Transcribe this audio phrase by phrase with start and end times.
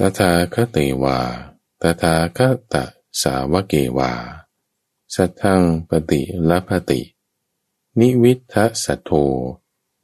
[0.00, 1.18] ตถาคเตวา
[1.82, 2.38] ตถาค
[2.72, 2.74] ต
[3.20, 4.12] สาวเกวา
[5.14, 7.00] สัทธังปฏิลภติ
[7.98, 9.10] นิวิทะสัทโธ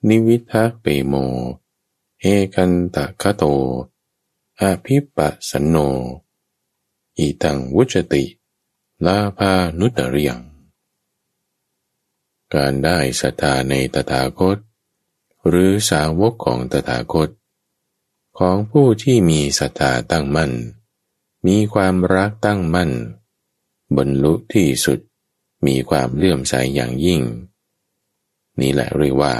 [0.08, 1.14] นิวิทะเปโม
[2.20, 3.44] เอกันตะคะโต
[4.60, 5.76] อาภิปัสโน
[7.18, 8.24] อีตังวุจติ
[9.04, 10.38] ลาภานุตเรียง
[12.52, 14.58] การได้ศรัทธาในตถาคต
[15.48, 17.30] หรือสาวกของตถาคต
[18.38, 20.52] ของผู้ที่มีศรัทธาตั้งมั่น
[21.46, 22.90] มีความรักตั้งมั่น
[23.96, 24.98] บรรลุที่สุด
[25.66, 27.22] มีความเลื่อมใสอย่างยิ่ง
[28.60, 29.34] นี่แหละเรียกว่า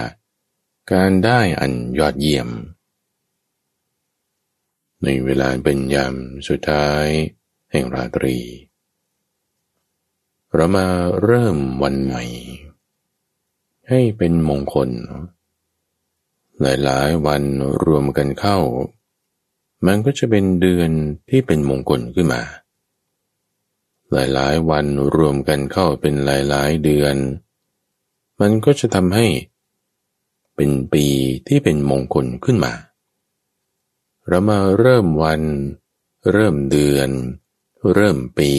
[0.92, 2.48] การได้อันยอดเยี่ยม
[5.04, 6.14] ในเวลาเป็นยาม
[6.48, 7.06] สุดท้าย
[7.70, 8.38] แห่งราตรี
[10.54, 10.86] เรามา
[11.22, 12.24] เริ่มวันใหม่
[13.88, 15.24] ให้เป็นมงคลเนาะ
[16.60, 17.42] หลายๆ วัน
[17.84, 18.58] รวมกันเข้า
[19.86, 20.90] มันก็จะเป็นเดือน
[21.30, 22.42] ที่เป็นมงคลขึ้นมา
[24.12, 27.16] หลายๆ วันรวมกันเข้าเป็นหลายๆ เดือน
[28.40, 29.26] มันก็จะทำให้
[30.56, 31.06] เป็นปี
[31.48, 32.72] ที่เป็นมงคลขึ้นมา
[34.28, 35.42] เรามาเริ่มวัน
[36.32, 37.10] เริ่มเดือน
[37.94, 38.52] เริ่มปี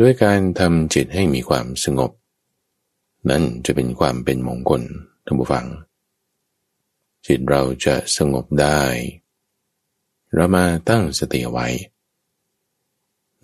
[0.00, 2.10] ด้วยการทำจิตให้มีความสงบ
[3.30, 4.82] นั่นจะเป็นความเป็นมงคล
[5.24, 5.66] ท่านผู้ฟัง
[7.26, 8.82] จิตเราจะสงบได้
[10.34, 11.68] เรามาตั้งสติไว้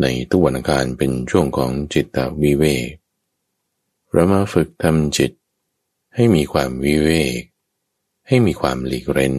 [0.00, 2.88] ในตุวันการเป็นช่วงของจิตตวิเวก
[4.12, 5.32] เรามาฝึกทำจิต
[6.14, 7.40] ให้มีความวิเวก
[8.28, 9.34] ให้มีความหลีกเร้น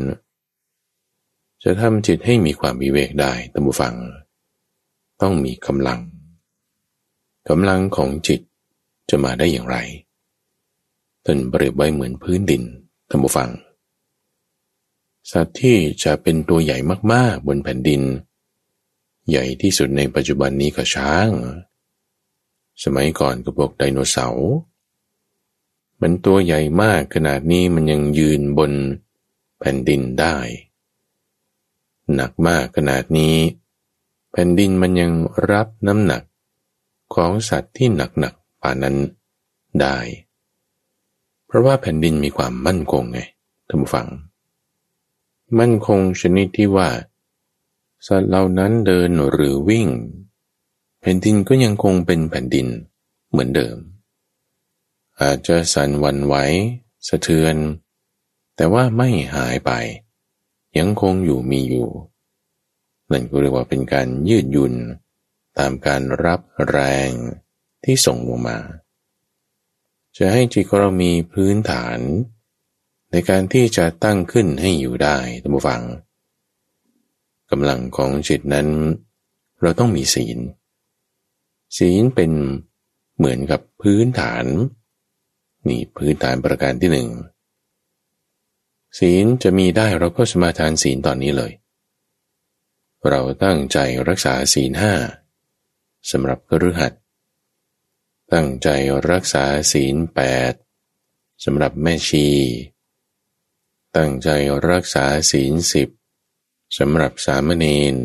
[1.63, 3.95] จะทำจิตให้มีความวิเวกได้ตัมบูฟัง
[5.21, 5.99] ต้องมีกำลัง
[7.49, 8.41] กำลังของจิต
[9.09, 9.77] จะมาได้อย่างไร
[11.25, 12.63] ท่านเปรียบไว้เหมือนพื้นดิน
[13.09, 13.49] ตัมบูฟัง
[15.31, 16.77] สัตว์ที่จะเป็นตัวใหญ่
[17.13, 18.01] มากๆบนแผ่นดิน
[19.29, 21.29] ใหญ่ที่สุดในปัจจุบันนี้ก็ช้าง
[22.83, 24.49] สมัยก่อนก็พวกไดโนเสาร์
[26.01, 28.71] มันตัวใหญ่มากขนาดนี้มันยังยืนบน
[29.59, 30.37] แผ่นดินได้
[32.13, 33.35] หนักมากขนาดนี้
[34.31, 35.11] แผ่นดินมันยัง
[35.51, 36.23] รับน้ำหนัก
[37.15, 38.95] ของสัตว์ที่หนักๆป่านั้น
[39.81, 39.97] ได้
[41.45, 43.19] เพราะว่าแผ่นดินมีความมั่นคงไง
[43.67, 44.07] ท่านผู้ฟัง
[45.59, 46.89] มั่นคงชนิดที่ว่า
[48.07, 49.87] สัตว์เหล่านั้นเดินหรือวิ่ง
[50.99, 52.67] แผ่นดินก็ยังคงเป็นแผ่นดิน
[53.29, 53.77] เหมือนเดิม
[55.21, 56.35] อาจจะสั่นวันไหว
[57.07, 57.55] สะเทือน
[58.55, 59.71] แต่ว่าไม่หายไป
[60.77, 61.89] ยังคงอยู่มีอยู่
[63.11, 64.73] นั่นก็เรียกว่าเป็นการยืดหยุ่น
[65.57, 66.77] ตามการรับแร
[67.09, 67.11] ง
[67.83, 68.57] ที่ส่งลงมา
[70.17, 71.99] จะให้จิตเรามีพื้นฐาน
[73.11, 75.81] ในการที่จะตั้งขึ้นให้อยู่ได้ท่านผู้ฟัง
[77.51, 78.67] กำลังของจิตนั้น
[79.61, 80.37] เราต้องมีศีล
[81.77, 82.31] ศีลเป็น
[83.17, 84.45] เหมือนกับพื้นฐาน
[85.67, 87.09] นี่พื้นฐานประการที่หนึ่ง
[88.99, 91.51] ศีลจะมีได้เราก็สมาทานศีลตอนนี้เลย
[93.09, 94.93] เราตั้งใจรักษาศีลห้า
[96.11, 96.93] สำหรับกฤหัส
[98.33, 98.69] ตั้งใจ
[99.11, 100.53] รักษาศีลแปด
[101.43, 102.27] สำหรับแม่ชี
[103.97, 104.29] ตั้งใจ
[104.69, 105.89] รักษาศีลสิบ
[106.77, 107.95] สำหรับสามเณร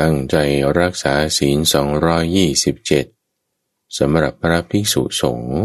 [0.00, 0.36] ตั้งใจ
[0.80, 1.58] รักษาศีล
[3.18, 5.58] 227สำหรับพระภิกษุสงฆ์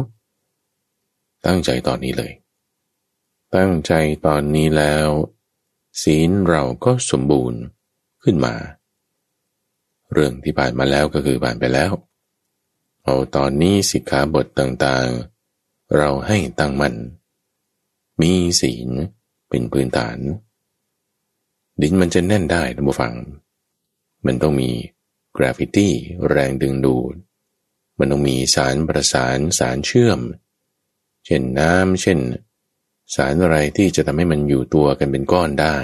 [1.45, 2.33] ตั้งใจตอนนี้เลย
[3.55, 3.93] ตั้งใจ
[4.25, 5.09] ตอนนี้แล้ว
[6.03, 7.61] ศีลเราก็สมบูรณ์
[8.23, 8.55] ขึ้นมา
[10.11, 11.91] เรื่องที่ผ่านมาแล้วก็คือผ่านไปแล้ว
[13.03, 16.95] เอาตอนนี้สิกขาบทต่างๆ เราให้ตั้งมัน่น
[18.21, 18.89] มีศีล
[19.49, 20.17] เป็นพื้นฐาน
[21.81, 23.13] ดินมันจะแน่นได้ท่านผู้ฟัง
[24.25, 24.71] มันต้องมี
[25.37, 25.93] กราฟิตี้
[26.29, 27.13] แรงดึงดูด
[27.99, 30.19] มันต้องมีสารประสานสารเชื่อม
[31.25, 32.19] เช่นน้ำเช่น
[33.15, 35.77] สารอะไรที่จะทำให้มันอยู่ตัวกันเป็นก้อนได้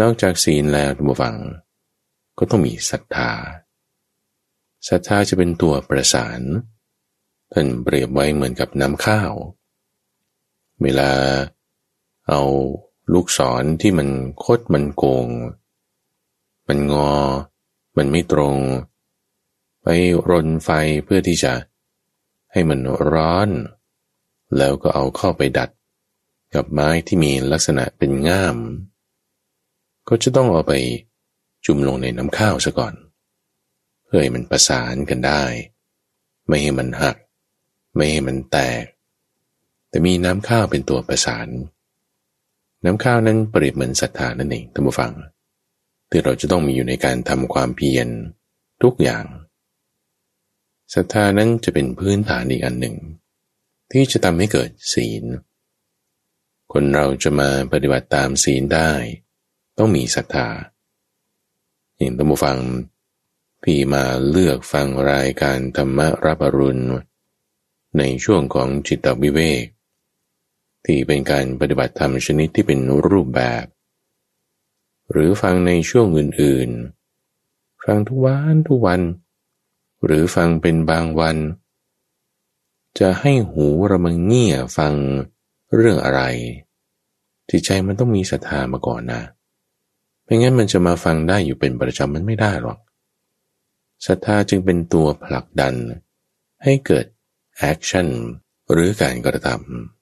[0.00, 1.36] นอกจากศีลแล้วท่านผู้ฟัง
[2.38, 3.32] ก็ต้องมีศรัทธา
[4.88, 6.40] ศรัทธาจะเป็นตัวประสาน
[7.52, 9.32] ท่านเปรียบไว้เหมือนกับน้ำข้าว
[10.82, 11.10] เวลา
[12.28, 12.42] เอา
[13.12, 14.08] ลูกศรที่มัน
[14.44, 15.28] คดมันโกง
[16.68, 17.14] มันงอ
[17.96, 18.56] มันไม่ตรง
[19.82, 19.86] ไป
[20.30, 20.70] รนไฟ
[21.04, 21.52] เพื่อที่จะ
[22.52, 22.80] ให้มัน
[23.12, 23.48] ร้อน
[24.56, 25.70] แล้วก็เอาเข้าไปดัด
[26.54, 28.56] กับไม้ที่มีลักษณะเป็นง่าม
[30.08, 30.74] ก็จะต้องเอาไป
[31.64, 32.94] จุ่มลงในน้ำข้าวซะก่อน
[34.04, 35.42] เพื่อให้มันประสานกันได้
[36.46, 37.16] ไม่ให้มันหัก
[37.94, 38.84] ไม่ให้มันแตก
[39.90, 41.48] แต่มีน้ำข้าวเป็นตัวประสาน
[42.84, 45.12] น้ำข้าวนั้นเปรียบเหมือนศรัทธานั่นเองท่านผู้ฟัง
[46.10, 48.08] ที่เราจะต้องมีอยู่ในการทำความเพียร
[48.82, 49.24] ทุกอย่าง
[50.94, 52.96] ศรัทธานั้นจะเป็นพื้นฐานอีกอันหนึ่ง
[53.90, 55.24] ที่จะทำให้เกิดศีล
[56.72, 58.90] คนเราจะมาปฏิบัติตามศีลได้
[59.78, 60.48] ต้องมีศรัทธา
[61.96, 62.58] อย่างตัมบูฟัง
[63.62, 66.84] พี่มาเลือกฟังรายการธรรมรับอรุณ
[67.98, 69.64] ในช่วงของจิตวิเวก
[70.84, 73.64] ที่เป็นการปฏิบัติธรรมชนิดที่เป็นรูปแบบ
[75.10, 79.00] หรือฟังในช่วงอื่นๆ ฟังทุกวันทุกวัน
[80.04, 81.36] หรือฟังเป็นบางวัน
[82.98, 84.92] จะให้หูระมังเงี่ยฟัง
[85.74, 86.22] เรื่องอะไร
[87.50, 89.22] จิตใจมันต้องมีศรัทธามาก่อนนะ
[90.24, 92.78] ไม่งั้นมันจะมาฟังได้อยู่เป็นประจำมันไม่ได้หรอก
[94.06, 95.74] ศรัทธาจึงเป็นตัวผลักดัน
[96.64, 97.06] ให้เกิด
[97.58, 98.08] action
[98.70, 99.99] หรือการกระทำ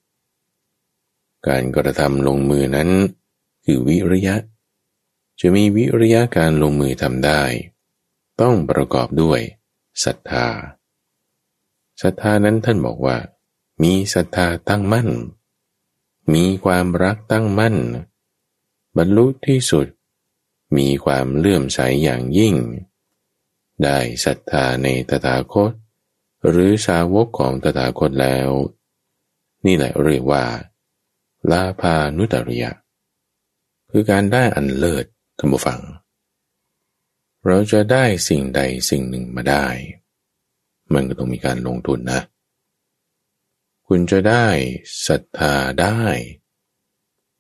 [1.47, 2.91] การกระทำลงมือนั้น
[3.65, 4.37] คือวิริยะ
[5.41, 7.43] จะมีวิริยะการลงมือทำได้
[8.41, 9.41] ต้องประกอบด้วย
[10.05, 10.47] ศรัทธา
[12.03, 13.17] ศรัทธานั้นท่านบอกว่า
[13.83, 15.09] มีศรัทธาตั้งมั่น
[16.35, 17.77] มีความรักตั้งมั่น
[18.97, 19.87] บรรลุที่สุด
[20.77, 22.55] มีความเลื่อมใสอย่างยิ่ง
[23.83, 25.73] ได้ศรัทธาในตถาคต
[26.49, 28.49] หรือสาวกของตถาคตแล้ว
[29.67, 30.45] นี่แหละเรียกว่า
[31.51, 32.73] ลาภานุตริยะ
[33.91, 35.05] คือการได้อันเลิศ
[35.41, 35.81] ธรรมฟัง
[37.47, 38.61] เราจะได้สิ่งใด
[38.91, 39.67] สิ่งหนึ่งมาได้
[40.95, 42.21] มันก็ต้องมีการลงทุนนะ
[43.87, 44.47] คุณจะได้
[45.07, 46.03] ศรัทธาได้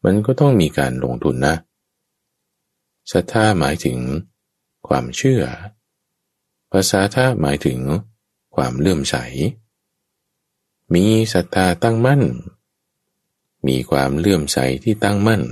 [0.04, 1.56] มันก็ต้องมีการลงทุนนะ
[3.12, 3.98] ศรัทธาหมายถึง
[4.88, 5.42] ความเชื่อ
[6.72, 7.78] ภาษาท่าหมายถึง
[8.54, 9.16] ความเลื่อมใส
[10.94, 12.22] มีศรัทธาตั้งมั่น
[13.68, 15.42] มีความเลื่อมใสที่ตั้งมั่น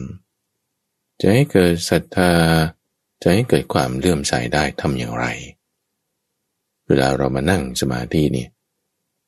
[1.20, 2.32] จะให้เกิดศรัทธา
[3.22, 5.26] จะให้เกิดความเลื่อมใสได้ทำอย่างไร
[6.86, 8.46] เวลาเรามานั่งสมาธินี่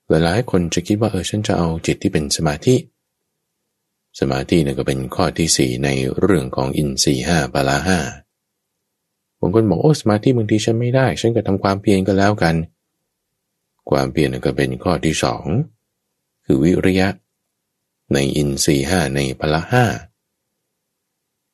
[0.09, 2.77] หลายๆคนจะคิดว่าเออฉันจะเอาจิตที่เป็นสมาธิ
[4.21, 5.89] สมาธินี่ก็เป็นข้อที่สี่ใน
[6.21, 7.99] เรื่องของอินทรีห้าปาลาห้า
[9.41, 12.55] บางคนบอกโอ้สมาธิบางทีฉันไม่ได้ ฉันก็ทำความเพียรก็แล้วกัน
[13.91, 15.45] ความเพียรก็เป็นข้อที่สอง
[16.45, 17.09] คือวิริยะ
[18.13, 19.85] ในอินทรีห้าในพละห้า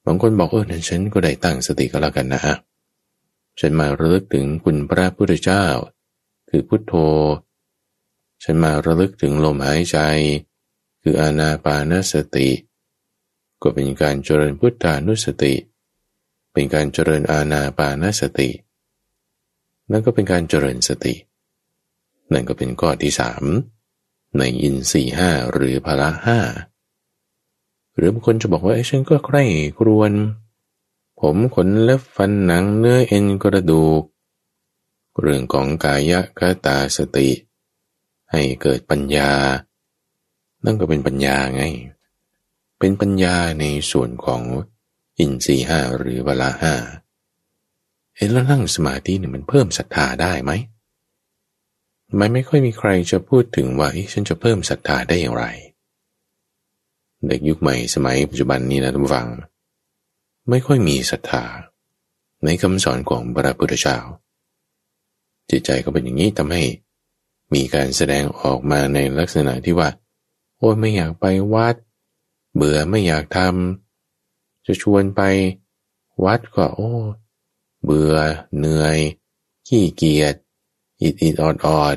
[0.06, 2.54] บางคนบอกเออนั้นฉันก็ได้ตั้งสติก็แล้วกันนะฮะ
[3.60, 5.64] ฉันมาระลึกถึงคุณพระพุทธเจ้า
[6.48, 6.94] คือพุทโธ
[8.42, 9.98] ฉันมาระลึกถึงลมหายใจ
[11.02, 12.48] คืออานาปานสติ
[13.62, 15.54] ก็เป็นการเจริญพุทธานุสติ
[16.52, 18.50] เป็นการเจริญอาณาปานสติ
[19.90, 21.14] นั่นก็เป็นการเจริญสติ
[22.32, 23.44] นั่นก็เป็นข้อที่สาม
[24.38, 26.40] ในอินสี่ห้าหรือพละห้า
[27.94, 29.44] หรือบางคนจะบอกว่าไอ้ฉันก็ใคร่
[29.78, 30.12] ครวน
[31.20, 34.02] ผมขนเล็บฟันหนังเนื้อเอ็นกระดูก
[35.20, 37.30] เรื่องของกายะคตาสติ
[38.32, 39.30] ให้เกิดปัญญา
[40.64, 41.62] นั่นก็เป็นปัญญาไง
[42.78, 44.42] เป็นปัญญาในส่วนของ
[45.18, 46.74] อินทรีห้าหรือเวลาห้า
[48.16, 50.52] เห็นแล้วนั่งสมาธิเนี่ยมันเพิ่มศรัทธาได้ไหม
[52.16, 55.44] ไม่ไม่ค่อยมีใครจะพูดถึงว่าฉันจะเพิ่มศรัทธาได้อย่างไร
[57.28, 59.28] เด็กยุคใหม่สมัยปัจจุบันนี้นะท่านฟัง
[60.50, 61.44] ไม่ค่อยมีศรัทธา
[62.44, 63.98] ในคำสอนของพระพุทธเจ้า
[65.50, 66.64] จิตใจก็เป็นอย่างนี้ทำให้
[67.54, 69.88] มีการแสดงออกมาในลักษณะที่ว่า
[70.56, 71.74] โอ้ไม่อยากไปวัด
[72.56, 75.20] เบื่อไม่อยากทำจะชวนไป
[76.24, 76.92] วัดก็โอ้
[77.84, 78.14] เบื่อ
[78.58, 78.98] เหนื่อย
[79.66, 80.34] ขี้เกียจ
[81.00, 81.96] อิดอิดออดออด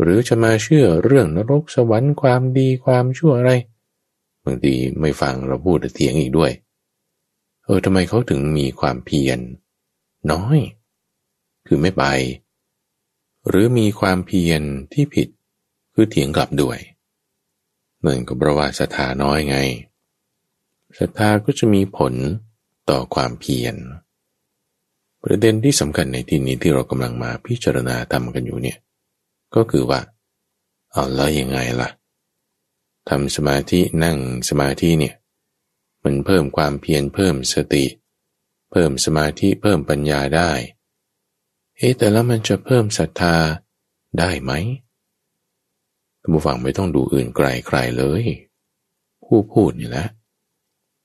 [0.00, 3.52] หรือจะมาเชื่อเรื่องนรกสวรรค์ความดีความชั่วอะไร
[4.44, 6.52] บางทีไม่ฟังเราพูดเถียงอีกด้วย
[7.64, 9.38] เออทำไมเขาถึงมีความเพียร
[10.32, 10.58] น้อย
[11.66, 12.04] คือไม่ไป
[13.48, 15.28] หรือมีความเพียรที่ผิด
[15.94, 16.78] คือเถียงกลับด้วย
[18.04, 19.56] นั่นก็เพราะว่าศรัทธาน้อยไง
[20.98, 22.14] ศรัทธาก็จะมีผล
[22.90, 23.74] ต่อความเพียร
[25.24, 28.78] ประเด็นที่สำคัญในที่นี้ที่เรากำลังมาพิจารณาทำกันอยู่เนี่ย
[29.54, 30.00] ก็คือว่า
[30.92, 31.90] เอาแล้วยังไงล่ะ
[33.08, 35.14] ทำสมาธินั่งสมาธิเนี่ย
[36.04, 37.84] มันเพิ่มความเพียรเพิ่มสติ
[38.70, 40.50] เพิ่มสมาธิเพิ่มปัญญาได้
[41.76, 43.36] เฮ้แต่แล้วมันจะเพิ่มศรัทธา
[44.18, 44.52] ได้ไหม
[46.20, 48.22] ท่านผู้ฟังไม่ต้องดูอื่นไกลใครเลย
[49.24, 50.06] ผู้พูดนี่แหละ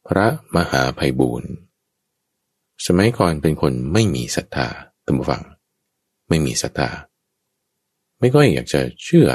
[0.08, 1.52] พระมหาภัยบูรณ์
[2.86, 4.68] สมัยก่อนเป็นคนไม่มีศรัทธา
[5.06, 5.42] ท่านผู้ฟัง
[6.30, 6.90] ไม่มีศรัทธา
[8.18, 9.30] ไม่ก็อยากจะเชื่อ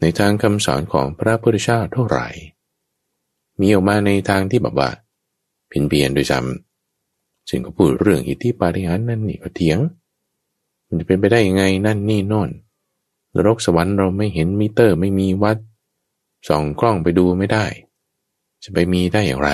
[0.00, 2.28] ในทางคำสอนของพระพุทธเจ้าเท่าไหร่
[3.60, 4.90] มีออกมาในทางที่แบบว่า
[5.70, 9.78] ผินเพียนโดยซ้ำซึ่งก็พูดเรื่องอิทธิปาฏิหาริย์นั่นนี่ก็เถียง
[10.86, 12.50] มันจะเป็นไปได้ยังไงนั่นนี่โน่น
[13.34, 15.58] นรกสวรรค์เราไม่เห็นมิเตอร์ไม่มีวัด
[16.48, 17.66] ส่องกล้องไปดูไม่ได้
[18.62, 19.50] จะไปมีได้อย่างไร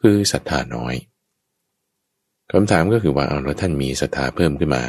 [0.00, 0.94] คือศรัทธาน้อย
[2.50, 4.82] คำถามก็คือว่าเอาแล้วท่านมีศรัทธาเพิ่มขึ้นมา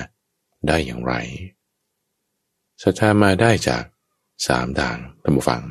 [0.67, 1.13] ได้อย่างไร
[2.83, 3.83] ศรัทธามาได้จาก
[4.47, 5.63] สามทางท่านผู้ฟัง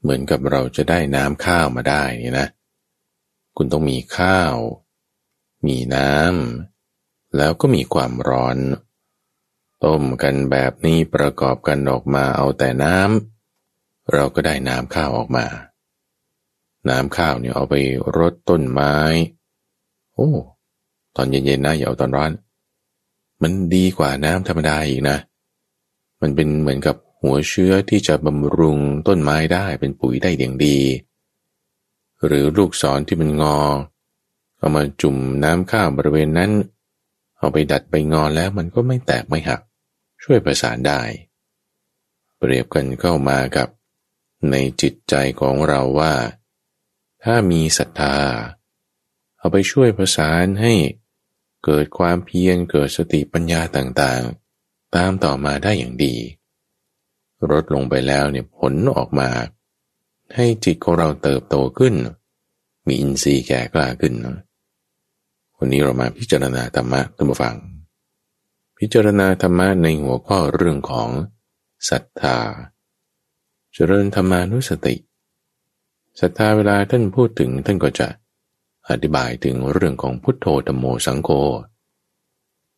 [0.00, 2.48] เหมือนกับเราจะได้น้ำข้าวมาได้นี่นะ
[3.56, 4.54] คุณต้องมีข้าว
[5.66, 8.56] มีน้ำแล้วก็มีความร้อน
[9.84, 15.46] ต้มกันแบบนี้ประกอบกันออกมาเอาแต่น้ำเราก็ได้น้ำข้าวออกมา
[16.88, 17.74] น้ำข้าวเนี่ยเอาไป
[18.16, 18.96] รดต้นไม้
[20.14, 20.30] โอ้
[21.16, 22.30] ตอนเย็นๆนะอย่าเอาตอนร้อน
[23.42, 25.18] มันดีกว่าน้ำธรรมดาอีกนะ
[26.20, 28.78] มันเป็นเหมือนกับหัวเชื้อที่จะบำรุง
[29.08, 30.78] ต้นไม้ได้เป็นปุ๋ยได้อย่างดี
[32.26, 33.58] หรือลูกศรที่มันงอ
[34.58, 36.50] เอามาจุ่มน้ำข้าวบริเวณนั้น
[37.38, 39.60] เอาไปดัดไปงอแล้วมันก็ไม่แตกไม่หัก
[40.22, 41.00] ช่วยประสานได้
[42.36, 43.68] เปรียบกันเข้ามากับ
[44.50, 46.12] ในจิตใจของเราว่า
[47.24, 48.16] ถ้ามีศรัทธา
[49.38, 50.72] เอาไปช่วยประสานให้
[51.64, 56.14] เกิดความเพียรเกิดสติปัญญาต่างๆ ตามต่อมาได้อย่างดี
[57.50, 59.28] ลดลงไปแล้วเนี่ยผลออกมา
[60.34, 61.94] ให้จิตของเราเติบโตขึ้น
[62.86, 64.38] มีอินทรีย์แก่กล้าขึ้นนะ
[65.56, 67.54] วันนี้เรามาพิจารณาธรรมะท่านผู้ฟัง
[68.78, 71.08] พิจารณาธรรมะในหัวข้อเรื่องของ
[71.88, 72.38] ศรัทธา
[73.74, 74.96] เจริญธรรมานุสติ
[76.20, 78.08] ศรัทธาเวลาท่านพูดถึงท่านก็จะ
[78.88, 81.30] อธิบายถึงเรื่องของพุทโธธรรมโมสังโฆ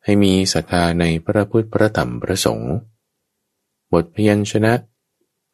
[0.04, 2.74] ให้มีศรัทธาในพระพุทธพระธรรมพระสงฆ์
[3.92, 4.72] บทพยัญชนะ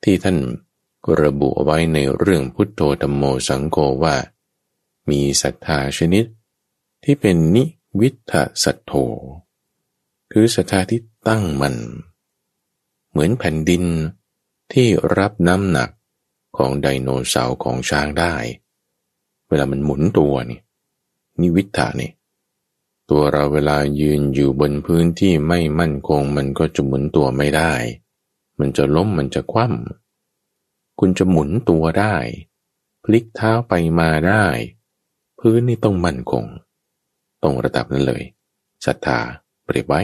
[0.04, 0.38] ที่ท่าน
[1.22, 4.16] ระบุไว้ในเรื่องพุทโธธรรมโมสังโฆว่า
[5.10, 6.24] มีศรัทธาชนิด
[7.04, 7.64] ที่เป็นนิ
[8.00, 8.92] วิทะสัทโธ
[10.32, 11.76] คือศรัทธาที่ตั้งมั่น
[13.10, 13.84] เหมือนแผ่นดิน
[14.72, 14.88] ที่
[15.18, 15.90] รับน้ำหนัก
[16.56, 18.34] ของไดโนเสาร์ของช้างได้
[19.48, 20.60] เวลามันหมุนตัวนี่
[21.40, 22.10] นิวิทะนี่
[23.10, 27.72] ตัวเราเวลายืนอยู่บนพื้นที่ไม่มั่นคงมันก็จะหมุนตัวไม่ได้
[28.58, 32.16] มันจะล้มมันจะคว่ำคุณจะหมุนตัวได้
[33.04, 34.44] พลิกเท้าไปมาได้
[35.38, 36.44] พื้นนี่ต้องมั่นคง
[37.42, 38.22] ตรงระดับนั้นเลย
[38.86, 39.18] ศรัทธา
[39.64, 40.02] เปรียบไว้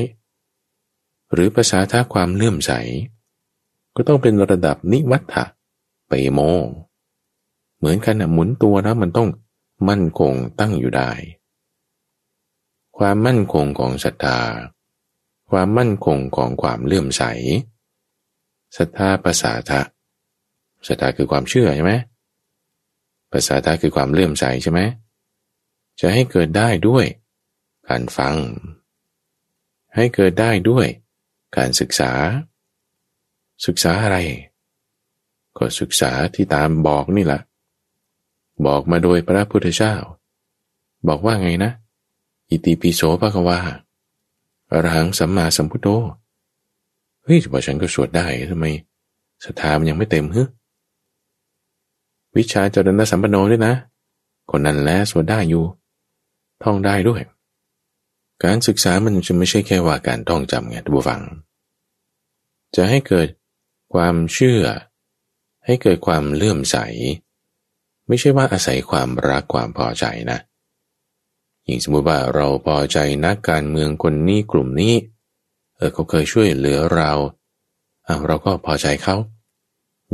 [1.32, 2.72] หรือภาษาท่าความเลื่อมใส
[3.96, 5.44] ก็ต้องเป็นระดับนิวัตถะ
[6.08, 6.40] ไปโม
[7.84, 9.28] เหมือนกันนะหมุนตัวแล้วมันต้อง
[9.88, 11.10] มั่นคงตั้งอยู่ได้
[12.98, 14.38] ความมั่นคงของศรัทธา
[15.50, 17.22] ความมั่นคงของความเลื่อมใส
[18.76, 19.80] ศรัทธาภาษาทะ
[20.86, 21.94] ศรัทธาคือความเชื่อใช่ไหม
[23.32, 24.80] ภาษาทะคือความเลื่อมใสใช่ไหม
[26.00, 27.04] จะให้เกิดได้ด้วย
[27.88, 28.36] การฟัง
[29.94, 30.86] ให้เกิดได้ด้วย
[31.56, 32.12] การศึกษา
[33.66, 34.18] ศึกษาอะไร
[35.58, 37.42] ก็ศึกษาที่ตามบอกนี่แหละ
[38.66, 39.94] บอกมาโดยพระพุทธเจ้า
[41.08, 41.72] บอกว่าไงนะ
[42.50, 43.58] อิติปิโสภะควา
[44.72, 45.88] อรหังสัมมาสัมพุทโธ
[47.24, 48.66] เฮ้ยว่าฉันก็สวดได้ทำไม
[49.44, 50.42] ศรัทธามันยังไม่เต็มฮึ
[52.36, 53.74] วิชาจรณะสัมปันโนด้วยนะ
[54.50, 55.64] คนนั้นแลสวดได้อยู่
[56.62, 57.22] ท่องได้ด้วย
[58.44, 61.22] การศึกษามันจะไม่ใช่แค่ว่าการท่องจำไงทุกฝัง
[62.76, 63.28] จะให้เกิด
[63.94, 64.62] ความเชื่อ
[65.64, 66.76] ให้เกิดความเลื่อมใส
[68.08, 70.38] ไม่ใช่ว่าอาศัยความรักความพอใจนะ
[71.64, 74.94] อย่างสมมติว่าเราพอใจนักการเมืองคนนี้กลุ่มนี้
[75.76, 77.12] เออเขาเคยช่วยเหลือเรา
[78.04, 79.16] เอาเราก็พอใจเขา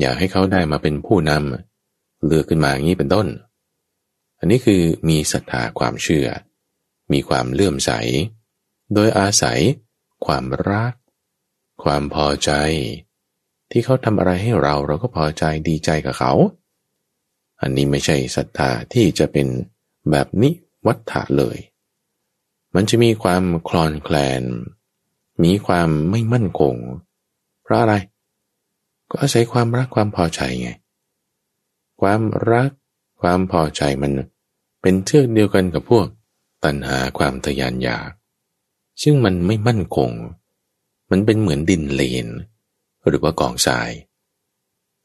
[0.01, 3.27] อยากให้เขาได้มาเป็นผู้นำเลือกขึ้นมาอย่างนี้เป็นต้น
[4.39, 6.29] อันนี้คือมีศรัทธาความเชื่อ
[7.13, 7.91] มีความเลื่อมใส
[8.95, 9.61] โดยอาศัย
[10.27, 10.95] ความรัก
[11.83, 12.51] ความพอใจ
[13.71, 16.33] ที่เขาทำอะไรให้เราเราก็พอใจดีใจกับเขา
[17.61, 19.47] อันนี้ไม่ใช่ศรัทธาที่จะเป็น
[20.11, 20.50] แบบนิ
[20.87, 21.59] วัฏฐะเลย
[22.75, 24.43] มันจะมีความคลอนแคลน
[25.45, 26.75] มีความไม่มั่นคง
[27.62, 27.95] เพราะอะไร
[29.11, 30.71] ก็อาศัยความรักความพอใจไง
[32.00, 32.71] ความรัก
[33.21, 34.12] ความพอใจมัน
[34.83, 36.07] เป็นเชือกเดียวกันกับพวก
[36.64, 38.11] ตัณหาความทยานอยาก
[39.02, 40.11] ซึ่งมันไม่มั่นคง
[41.11, 42.29] มันเป็นเหมือนดินเลน
[43.07, 43.90] หรือว่ากองทราย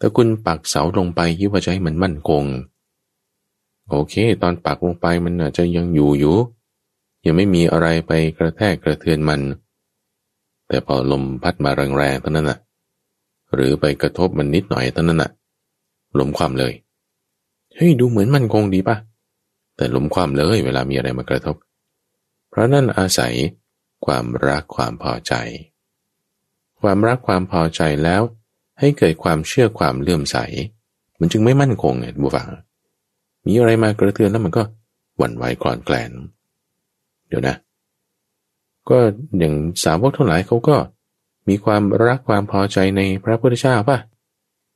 [0.08, 2.44] ถ้าคุณปักเสาลงไปคิดว่าจะให้มันมั่นคง
[3.90, 6.36] โอเค ตอนปักลงไปมันอาจจะยังอยู่อยู่
[7.26, 9.42] ยังไม่มีอะไรไปกระแทกกระเทือนมัน
[10.68, 12.60] แต่พอลมพัดมาแรงๆเท่านั้นน่ะ
[13.54, 15.32] หรือไปกระทบมันนิดหน่อยเท่านั้นน่ะ
[16.20, 16.74] ล้มความเลย
[17.76, 18.98] เฮ้ยดูเหมือนมันคงดีปะ
[19.76, 21.56] แต่ล้มความเลยเวลามีอะไรมากระทบ
[22.50, 23.34] เพราะนั่นอาศัย
[24.06, 25.34] ความรักความพอใจ
[26.82, 28.24] ความรักความพอใจแล้ว
[28.80, 30.38] ให้เกิดความเชื่อความเลื่อมใส
[31.20, 32.50] มันจึงไม่มั่นคงไงบุฟัง
[33.46, 34.64] มีอะไรมากระเทือนแล้วมันก็
[35.18, 36.12] หวั่นไหวกลอนแกลน
[37.28, 37.56] เดี๋ยวนะ
[38.90, 38.98] ก็
[39.38, 39.54] อย่าง
[39.84, 40.76] สาวกทั้งหลายเขาก็
[41.50, 43.98] มีความรักความพอใจในพระพุทธเจ้าป่ะ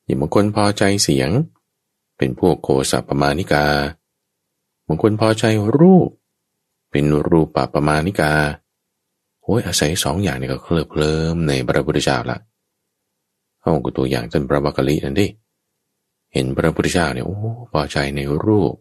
[0.05, 1.29] อย่างบางคนพอใจเสียง
[2.17, 3.65] เป็นพวกโคสัปมาณิกา
[4.87, 5.43] บางคนพอใจ
[5.77, 6.09] รูป
[6.91, 8.31] เป็นรูปปปมาณิกา
[9.43, 12.37] โอ้ยอาศัยสองอย่างนี้ก็เคลิบเคลิ้มในพระพุทธเจ้าละ
[13.69, 15.27] อากูตัวอย่างจนพระบักลินั่นดิ
[16.33, 17.37] เห็นพระพุทธเจ้าเนี่ยโอ้
[17.71, 18.73] พอใจในรูป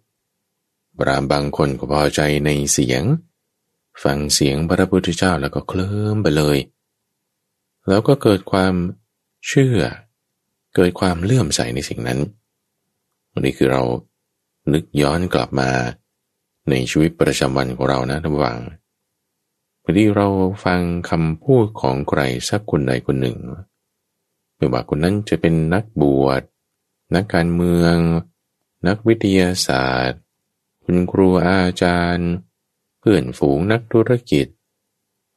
[0.98, 3.02] บรามบางคนก็พอใจในเสียง
[4.02, 6.58] ฟังเสียงพระพุทธเจ้าแล้วก็เคลิ้มไปเลย
[7.88, 8.74] แล้วก็เกิดความ
[9.48, 9.80] เชื่อ
[10.76, 12.18] เกิดความเลื่อมใสในสิ่งนั้น
[13.32, 13.82] วันนี้คือเรา
[14.72, 15.70] นึกย้อนกลับมา
[16.70, 18.58] ในชีวิตประจำวันของเรานะท่านผู้ฟัง
[19.82, 20.28] พอดีเรา
[20.64, 20.80] ฟัง
[21.10, 23.36] คำพูดของใครสักคนใดคนหนึ่ง
[24.58, 26.42] ไม่ว่าคนนั้นจะเป็นนักบวช
[27.14, 27.96] นักการเมือง
[28.86, 30.20] นักวิทยาศาสตร์
[30.84, 32.30] คุณครูอาจารย์
[33.00, 34.46] เพื่อนฝูงนักธุรกิจ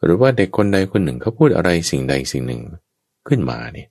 [0.04, 2.62] หรือว่าเด็กคนใดคนหนึ่งเขาพูดอะไรสิ่งใดสิ่งหนึ่ง
[3.28, 3.88] ขึ้นมาเนี่ย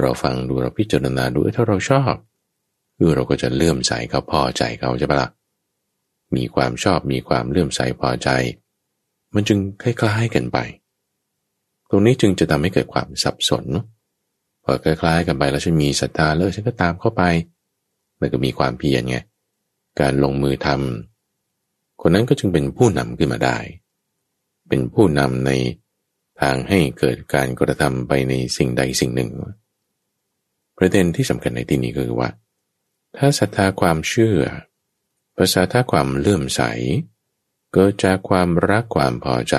[0.00, 2.14] เราฟังดูเราพิจารณาดูถ้าเราชอบ
[2.96, 5.30] คือเราก็จะเลื่อมใสเขาพอใจเขาใช่ปะละ่ะ
[6.36, 8.28] มีความชอบมีความเลื่อมใสพอใจ
[9.34, 10.58] มันจึงคล้ายๆกันไป
[11.90, 13.64] ตรงนี้จึงจะทำให้เกิดความสับสน
[14.72, 17.22] พอคล้ายๆกันไปแล้วฉันมีศรัทธาแล้วฉันก็ตามเข้าไป
[18.20, 19.16] มันก็มีความเพียรไง
[20.00, 23.58] การลงมือทำคนนั้นก็จึงเป็นผู้นำขึ้นมาได้
[24.68, 25.50] เป็นผู้นำใน
[26.40, 29.30] ทางให้เกิดการกระทำไปในสิ่งใดสิ่งหนึ่ง
[30.78, 32.30] ประเด็นที่สำคัญในที่นี้ก็คือว่า
[33.16, 34.36] ถ้าศรัทธาความเชื่อ
[35.36, 36.62] ภาษาถ้าความเลื่อมใส
[37.72, 39.56] เกิดจากความรักความพอใจ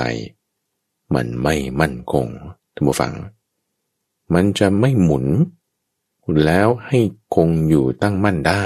[1.16, 2.28] มันไม่มั่นคง
[2.74, 3.14] ท่านผู้ฟัง
[4.34, 5.26] มันจะไม่หมุน
[6.46, 7.00] แล้วให้
[7.36, 8.64] คงอยู่ตั้งมั่นได้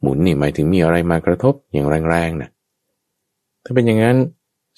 [0.00, 2.50] หมุนนี่หมายถึงมีอะไรมากระทบอย่างแรงๆนะ
[3.64, 4.16] ถ้าเป็นอย่างนั้น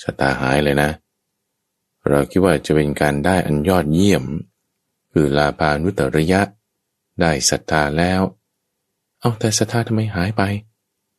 [0.02, 0.90] ศรัทธาหายเลยนะ
[2.08, 4.24] เราคิดว่าจะเป็นการได้อันยอดเยี่ยม
[5.12, 6.40] คือลาภานุตระยะ
[7.20, 8.20] ได้ศรัทธาแล้ว
[9.20, 10.42] เอาแต่ศรัทธาทำไมหายไป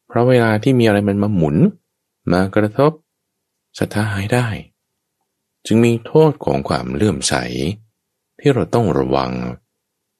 [0.07, 1.57] เพราะเวลาที่มีอะไรมันมาหมุน
[2.31, 2.91] มากระทบ
[3.79, 4.47] ศรัทธาหายได้
[5.65, 7.33] จึงมีโทษของความเลื่อมใส
[8.39, 9.31] ที่เราต้องระวัง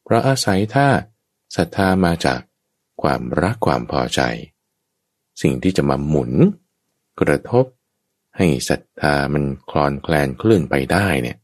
[0.04, 0.88] เพราะอาศัยถ้า
[1.56, 2.40] ศรัทธามาจาก
[3.02, 4.22] ความรักความพอใจ
[5.42, 6.32] สิ่งที่จะมาหมุน
[7.22, 7.66] กระทบ
[8.38, 11.38] ให้ศรัทธามันคลอนแคลนเคลื่อนไปได้เนี่ย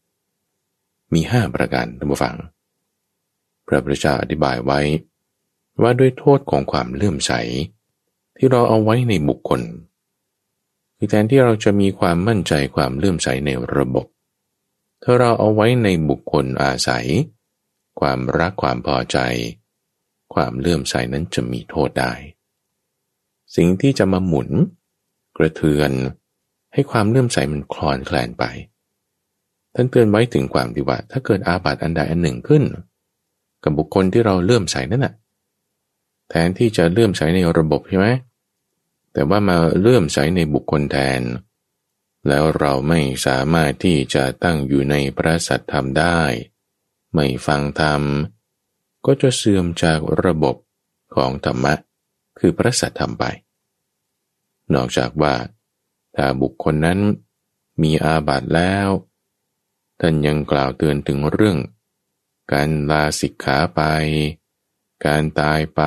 [1.13, 2.35] มีห้าประการท่านผู้ฟัง
[3.67, 4.79] พระพุทธเจ้าอธิบายไว้
[5.81, 7.31] ว่าด้วยโทษของความเลื่อมใส
[8.37, 9.61] ที่เราเอาไว้ในบุคคล
[10.97, 14.05] คือแทนที่เราจะมีความมั่นใจความเลื่อมใสในระบบ
[15.03, 17.05] ถ้าเราเอาไว้ในบุคคลอาศัย
[17.99, 19.17] ความรักความพอใจ
[20.33, 22.13] ความเลื่อมใสนั้นจะมีโทษได้
[23.55, 24.49] สิ่งที่จะมาหมุน
[25.37, 25.91] กระเทือน
[26.73, 28.43] ให้ความเลื่อมใสมันคลอนแคลนไป
[29.75, 32.63] ท่านเตือนไว้ถึงความที่ว่า ถ้าเกิดอาบัติอันใดอันหนึ่งขึ้น
[33.63, 35.13] กับบุคคลที่เราเลื่อมใสนั่นแหะ
[36.29, 38.07] แทนที่จะเลื่อมใสในระบบใช่ไหม
[39.13, 41.21] แต่ว่ามาเลื่อมใสในบุคคลแทน
[42.27, 46.19] แล้วเราไม่สามารถที่จะตั้งอยู่ในพระสัทธรรมได้
[47.13, 48.01] ไม่ฟังธรรม
[49.05, 50.55] ก็จะเสื่อมจากระบบ
[51.15, 51.73] ของธรรมะ
[52.39, 53.25] คือพระสัทธรรมไป
[54.73, 55.35] นอกจากว่า
[56.15, 56.99] ถ้าบุคคลนั้น
[57.81, 58.89] มีอาบัติแล้ว
[59.99, 61.57] ท่านยังกล่าวเตือนถึงเรื่อง
[62.51, 63.81] การลาสิกขาไป
[65.05, 65.81] การตายไป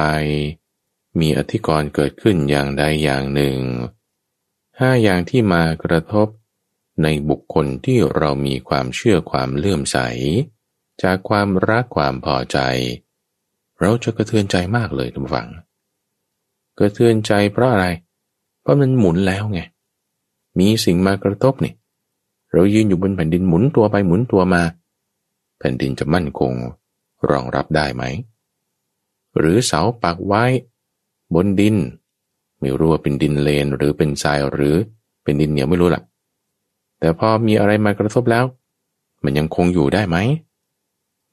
[1.21, 3.59] มีอธิกรณ์เกิดขึ้นอย่างใดอย่างหนึ่ง
[4.81, 6.29] ห้าอย่างที่มากระทบ
[7.03, 9.99] ในบุคคลที่เรามีความเชื่อความเลื่อมใส
[11.03, 12.59] จากความรักความพอใจ
[13.81, 15.49] เราจะกระเทือนใจมากเลยทุกฝัง
[16.79, 17.87] กระเทือนใจเพราะอะไร
[18.61, 19.61] เพราะมันหมุนแล้วไง
[20.59, 21.75] มีสิ่งมากระทบนี่
[22.53, 24.63] เรายืนอยู่บนแผ่นดินหมุนตัวไปหมุนตัวมา
[25.59, 26.53] แผ่นดินจะมั่นคง
[27.31, 28.03] รองรับได้ไหม
[29.39, 30.45] หรือเสาปักไว้
[31.35, 31.77] บนดิน
[32.61, 34.77] ไม่รู้ว่าเป็นดินเลนหรือเป็นทรายหรือ
[35.23, 36.03] เป็นดินเหนียวไม่รู้ล่ะ
[37.01, 38.45] แต่พอมีอะไรมากระทบแล้ว
[39.25, 40.17] มันยังคงอยู่ได้ไหม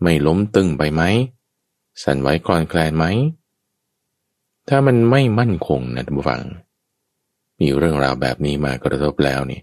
[0.02, 1.02] ไม่ล้มตึงไปไหม
[2.04, 3.06] สั่นไหวคลอนแคลนไหม
[4.70, 6.42] ถ้ามันไม่มั่นคงนะท่านผู้ฟัง
[7.60, 9.62] มีเรื่องราวแบบนี้มากระทบแล้วนี่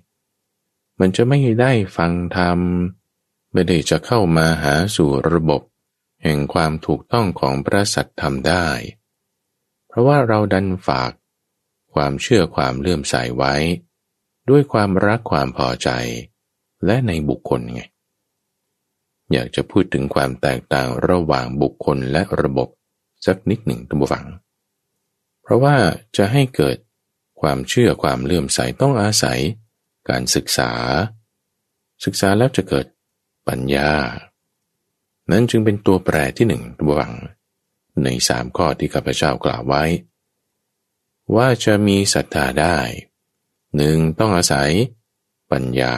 [1.01, 2.59] มันจะไม่ได้ฟังธรรม
[3.53, 5.63] ไม่ได้จะเข้ามาหาสู่ระบบ
[6.23, 8.67] แห่งความถูกต้องของพระสัตธรรมได้
[9.89, 11.11] เพราะว่าเราดันฝาก
[11.95, 13.55] ความเชื่อความเลื่อมใสไว้
[14.51, 15.91] ด้วยความรักความพอใจ
[16.87, 17.83] และในบุคคลไง
[19.33, 22.69] อยากจะพูดถึงความแตกต่างระหว่างบุคคลและระบบ
[23.27, 24.27] สักนิดหนึ่งตัมฝัง
[25.43, 25.77] เพราะว่า
[26.17, 26.77] จะให้เกิด
[27.41, 29.41] ความเชื่อความเลื่อมใสต้องอาศัย
[30.09, 30.73] การศึกษา
[32.05, 32.87] ศึกษาแล้วจะเกิด
[33.49, 33.93] ปัญญา
[35.31, 37.15] นั้นจึงเป็นตัวแปรที่หนึ่งตัมฝัง
[38.05, 39.85] ในสามข้อที่ข้าพเจ้ากล่าวไว้
[41.37, 42.79] ว่าจะมีศรัทธาได้
[43.77, 44.71] หนึ่งต้องอาศัย
[45.53, 45.95] ปัญญา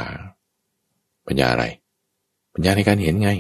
[1.27, 1.64] ปัญญาอะไร
[2.55, 3.31] ปัญญาในการเห็นไง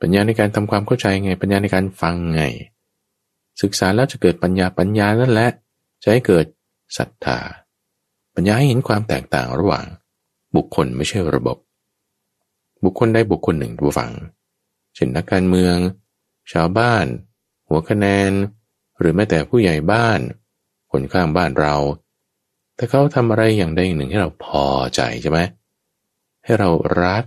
[0.00, 2.42] ปัญญาในการทำความเข้าใจไง ปัญญาในการฟังไง
[3.62, 5.48] ศึกษาแล้วจะเกิดปัญญาปัญญานั่นแหละ
[6.02, 6.46] จะให้เกิด
[6.98, 7.38] ศรัทธา
[8.34, 9.84] ปัญญาให้เห็นความแตกต่างระหว่าง
[10.56, 11.56] บุคคลไม่ใช่ระบบ
[12.84, 14.10] บุคคลได้บุคคลหนึ่งผู้ฟัง
[14.94, 15.76] เช่นนักการเมือง
[16.52, 17.04] ชาวบ้าน
[17.68, 18.30] หัวคะแนน
[18.98, 20.20] หรือแม้แต่ผู้ใหญ่บ้าน
[20.92, 21.74] คนข้างบ้านเรา
[22.76, 25.38] แต่เขาทำอะไรอย่างใดอย่างหนึ่งให้เราพอใจใช่ไหม
[26.44, 26.70] ให้เรา
[27.02, 27.24] รัก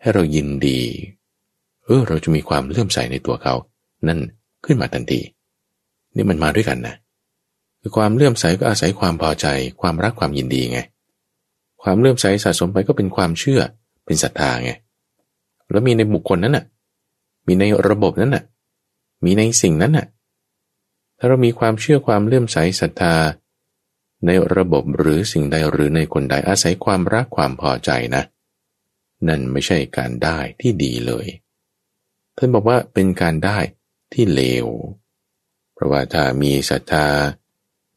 [0.00, 0.80] ให้เรายินดี
[1.84, 3.54] เออเราจะมีความเลื่อมใสในตัวเขา
[4.08, 4.18] นั่น
[4.64, 5.20] ขึ้นมาทันที
[6.16, 6.94] นี่มันมาด้วยกันนะ
[7.80, 9.46] คือความเลื่อมใสก็อาศัยความพอใจ
[9.80, 10.80] ความรักความยินดีไง
[11.82, 13.60] ความเลื่อมใสสะสมไปก็เป็นความเชื่อ
[14.04, 14.72] เป็นศรัทธาไง
[15.70, 16.64] แล้วมีในบุคคลนั้นน่ะ
[17.46, 18.44] มีในระบบนั้นน่ะ
[19.24, 20.06] มีในสิ่งนั้นน่ะ
[21.18, 23.16] ถ้าเรามีความเชื่อความเลื่อมใสศรัทธา
[24.26, 28.22] ในระบบหรือสิ่งใดหรือในคนใดอาศัยความรักความพอใจนะ
[29.28, 31.26] นั่นไม่ใช่การได้ที่ดีเลย
[32.36, 33.58] ท่านบอกว่าเป็นการได้
[34.12, 34.66] ที่เลว
[35.74, 37.06] เพราะว่าถ้ามีศรัทธา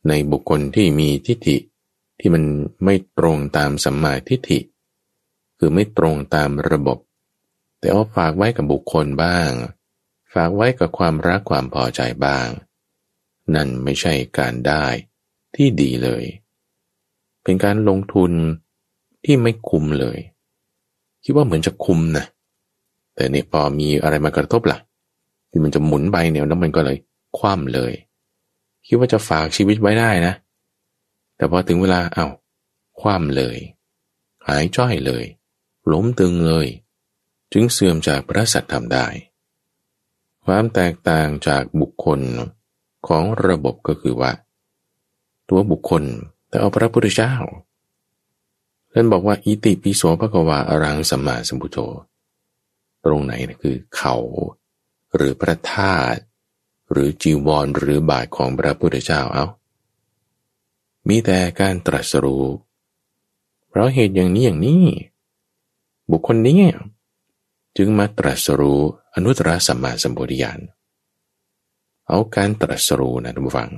[0.07, 1.57] ในบุคคลที่มีทิฏฐิ
[2.19, 2.43] ที่มัน
[2.83, 4.59] ไม่ตรงตามสัมมาทิฏฐิ
[5.57, 6.97] คือไม่ตรงตามระบบ
[7.79, 9.49] แต่เอาฝากไว้กับบุคคลบ้าง
[10.33, 12.47] ฝากไว้กับความรักความพอใจบ้าง
[13.55, 14.85] นั่นไม่ใช่การได้
[15.55, 16.23] ที่ดีเลย
[17.43, 18.31] เป็นการลงทุน
[19.25, 20.17] ที่ไม่คุ้มเลย
[21.23, 22.25] คิดว่าเหมือนจะคุ้มนะ
[23.15, 24.79] แต่เนี่ยพอมีอะไรมากระทบละ่ะ
[25.49, 26.97] ที่มันจะหมุนไปเนี่ยแล้วมันก็เลย
[27.37, 27.93] คว่ำเลย
[28.87, 30.33] คิดว่าจะฝากชีวิตไว้ได้นะ
[31.35, 32.27] แต่พอถึงเวลาเอา้า
[32.99, 33.57] คว่ำเลย
[34.47, 35.23] หายจ้อยเลย
[35.91, 36.67] ล้มตึงเลย
[37.53, 39.07] จึงเสื่อมจากพระสัตธรรมได้
[40.45, 42.19] ความแตกต่างจากบุคคล
[43.07, 44.31] ของระบบก็คือว่า
[45.49, 46.03] ตัวบุคคล
[46.47, 47.33] แต่เอาพระพุทธเจ้า
[48.93, 51.77] ท่านบอกว่าอิติปิโสภควาอรังสัมมาสัมพุทโธ
[53.05, 54.15] ตรงไหนนะคือเขา
[55.15, 56.21] หรือพระธาตุ
[56.91, 59.45] หรือจีวรหรือบาทของพระพุทธเจ้าเอา
[61.07, 62.45] มีแต่การตรัสรู้
[63.69, 64.85] เพราะเหตุอย่างนี้อย่างนี้
[66.11, 66.61] บุคคลนี้
[67.77, 68.81] จึงมาตรัสรู้
[69.15, 70.59] อนุตตรสัมมาสัมปวิญาณ
[72.11, 73.69] เอาการตรัสรู้นะท่านผู้ฟัง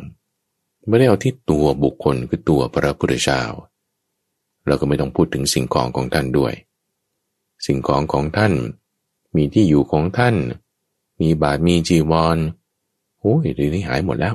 [0.88, 3.42] ไม่ได้เอาที่ตัวบุคคลคือตัวพระพุทธเจ้า
[4.68, 6.54] เราก็ไม่ต้องพูดถึงสิ่งของของท่านด้วย
[7.66, 8.54] สิ่งของของท่าน
[9.36, 10.36] มีที่อยู่ของท่าน
[11.22, 12.38] มีบาทมีจีวร
[13.20, 14.34] โอ้ยเดี๋ยวนี้หายหมดแล้ว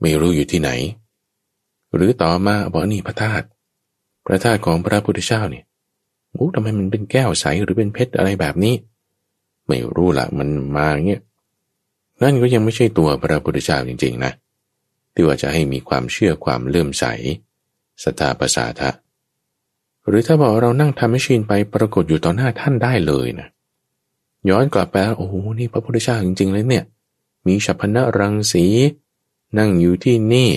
[0.00, 0.70] ไม่รู้อยู่ที่ไหน
[1.94, 3.46] หรือต่อมาบอกนี่พระธาตุ
[4.26, 5.64] พระธาตุของพระพุทธเจ้าเนี่ย
[6.32, 8.74] โอ้ทำไมมันเป็นแก้วใสหรือเป็นเพชรอะไรแบบนี้
[9.66, 11.22] ไม่รู้ละมันมาเงี้ย
[12.22, 14.32] นั่นก็ยังไม่ใช่ตัวพระพุทธเจ้าจริง ๆ นะ
[15.14, 17.04] ที่ว่าจะให้มีความเชื่อความเลื่อมใส
[18.02, 18.90] สตาภาษาทะ
[20.06, 23.48] หรือถ้าบอกเรานั่งทำให้ชินไปปรากฏอยู่ต่อหน้าท่านได้เลยนะ
[24.50, 26.84] ย้อนกลับไปโอ้โหนี่พระพุทธเจ้าจริง ๆ เลยเนี่ย
[27.46, 28.64] มีฉัพนะรังสี
[29.58, 30.50] นั่งอยู่ที่นี่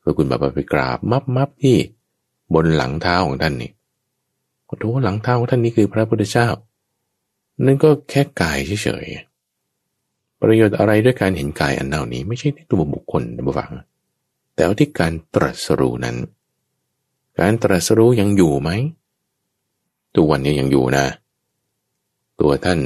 [0.00, 1.78] แล้วคุณบาบาไปกราบมับมับที่
[2.54, 3.70] บนหลังเท้าของท่านนี่
[4.66, 6.48] โอ้โหหลังเท้าของท่านนี่คือพระพุทธเจ้า
[7.64, 9.27] นั่นก็แค่กายเฉยๆ
[10.42, 13.70] ประโยชน์อะไรด้วยการเห็นกายอันเน่านี้ ไม่ใช่ที่ตัวบุคคลนะบุฟัง
[14.54, 16.16] แต่ว่าที่การตรัสรู้นั้น
[17.38, 18.70] การตรัสรู้ยังอยู่ไหม
[20.14, 21.04] ตัววันนี้ยังอยู่นะ
[22.40, 22.78] ตัวท่าน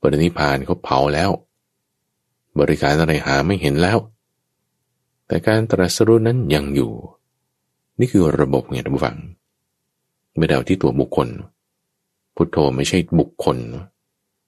[0.00, 1.30] ปรินิพานเขาเผาแล้ว
[2.58, 3.98] บริการอะไรหาไม่เห็นแล้ว
[5.26, 6.92] แต่การตรัสรู้นั้นยังอยู่
[7.98, 9.16] นี่คือระบบไงท่านผู้ฟัง
[10.36, 11.28] ไม่ได้เอาที่ตัวบุคคล
[12.34, 13.56] พุทโธไม่ใช่บุคคล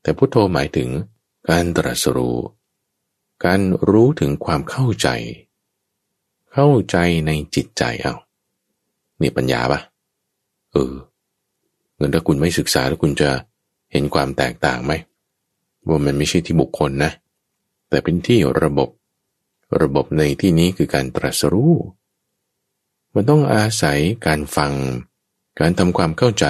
[0.02, 0.88] แต่พุทโธหมายถึง
[1.50, 2.38] การตรัสรู้
[3.44, 5.08] การรู้ถึงความเข้าใจ
[6.52, 8.14] เข้าใจในจิตใจเอา
[9.20, 9.80] นี่ปัญญาปะ
[10.72, 10.92] เออ
[11.96, 13.30] เงินถ้าคุณไม่ศึกษาแล้วคุณจะ
[13.92, 14.92] เห็นความแตกต่างไหม
[15.86, 17.12] ว่ามันไม่ใช่ที่บุคคลนะ
[17.88, 18.88] แต่เป็นที่ระบบ
[19.80, 21.74] ระบบในที่นี้คือการตรัสรู้
[23.14, 24.72] มันต้องอาศัยการฟัง
[25.60, 26.46] การทำความเข้าใจ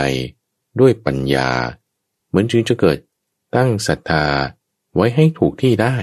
[0.80, 1.48] ด้วยปัญญา
[2.28, 2.98] เหมือนจึงจะเกิด
[3.54, 4.24] ตั้งศรัทธา
[4.94, 5.96] ไว้ให้ถูกที่ได้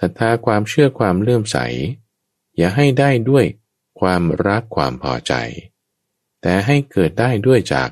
[0.00, 1.58] ศรัทธาความเชื่อความเลื่อมใส
[2.56, 3.44] อย่าให้ได้ด้วย
[4.00, 5.32] ความรักความพอใจ
[6.42, 7.88] แต่ให้เกิดได้ด้วยจาก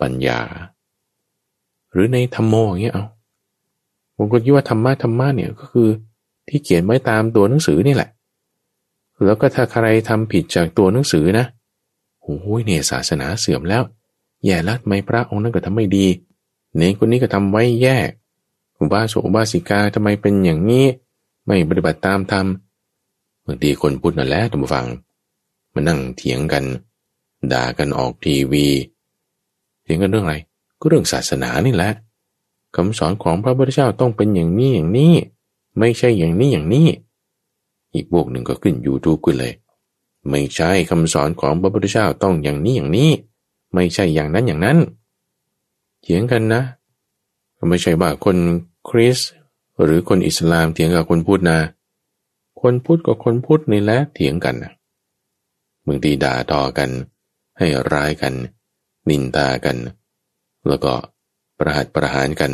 [0.00, 0.40] ปัญญา
[1.92, 3.06] หรือในธรรมโมอย่างเงี้ยเอา
[4.16, 5.88] ผมก็คิดว่าธรรมะธรรมะเนี่ยก็คือ
[6.48, 8.10] ที่เขียนไว้ตามตัวหนังสือนี่แหละ
[9.24, 11.46] แล้วก็ถ้าใครทำผิดจากตัวหนังสือนะ
[12.22, 13.82] โอ้ยเนี่ยศาสนาเสื่อมแล้ว
[14.44, 16.06] แย่ละไม่พระองค์นั้นก็ทำไม่ดี
[16.76, 17.96] เนคนนี้ก็ทำไว้แย่
[18.80, 20.84] อุบาสกอุบาสิกาทำไมเป็นอย่างนี้
[21.46, 22.46] ไม่ปฏิบัติตามธรรม
[23.46, 24.86] บางทีคนพูดนั่นแหละท่านผู้ฟัง
[25.72, 26.64] มานั่งเถียงกัน
[27.52, 28.66] ด่ากันออกทีวี
[29.82, 30.36] เถียงกันเรื่องอะไร
[30.80, 31.90] ก็เรื่องศาสนานี่แหละ
[32.76, 35.14] คำสอนของพระพุทธเจ้าต้องเป็นอย่างนี้อย่างนี้
[35.78, 36.88] ไม่ใช่อย่างนี้อย่างนี้
[37.92, 39.52] อีกพวกหนึ่งก็ขึ้นยูทูบกันเลย
[40.28, 43.10] ไม่ใช่คำสอนของพระพุทธเจ้าต้องอย่างนี้อย่างนี้
[43.74, 44.78] ไม่ใช่อย่างนั้นอย่างนั้น
[46.02, 46.62] เถียงกันนะ
[47.68, 48.36] ไม่ใช่ว่าคน
[48.88, 49.18] คริส
[49.82, 51.58] หรือคนอิสลามเถียงกับคนพูดนะ
[52.60, 54.72] คนพูดกับคนพูดนี่แหละเถียงกันนะ
[55.86, 56.90] บางทีด่าต่อกัน
[57.58, 58.34] ให้ร้ายกัน
[59.08, 59.76] นินตากัน
[60.68, 60.92] แล้วก็
[61.58, 62.52] ประหัตประหารกัน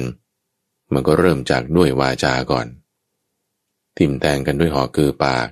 [0.92, 2.66] มันก็เริ่มจากด้วยวาจาก่อน
[3.96, 5.48] ทิมแทงกันด้วยหอคือปาก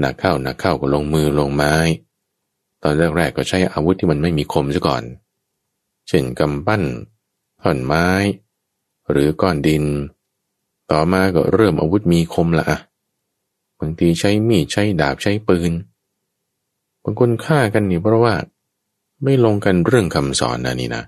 [0.00, 1.74] หนักเข้าหนักเข้าก็ลงมือลงไม้
[2.82, 5.02] ตอนแรกๆก็ใช้อาวุธที่มันไม่มีคมซะก่อน
[6.08, 6.82] เช่นกำปั้น
[7.62, 8.06] ท่อนไม้
[9.10, 9.84] หรือก้อนดิน
[10.90, 12.78] ต่อมาก็เริ่มอาวุธมีคมละอะ
[13.78, 15.72] บางทีใช้มีดใช้ดาบใช้ปืน
[17.02, 18.34] บางคนฆ่ากันนี่เพราะว่า
[19.22, 21.04] ไม่ลงกันเรื่องคำสอนนะนี่นะ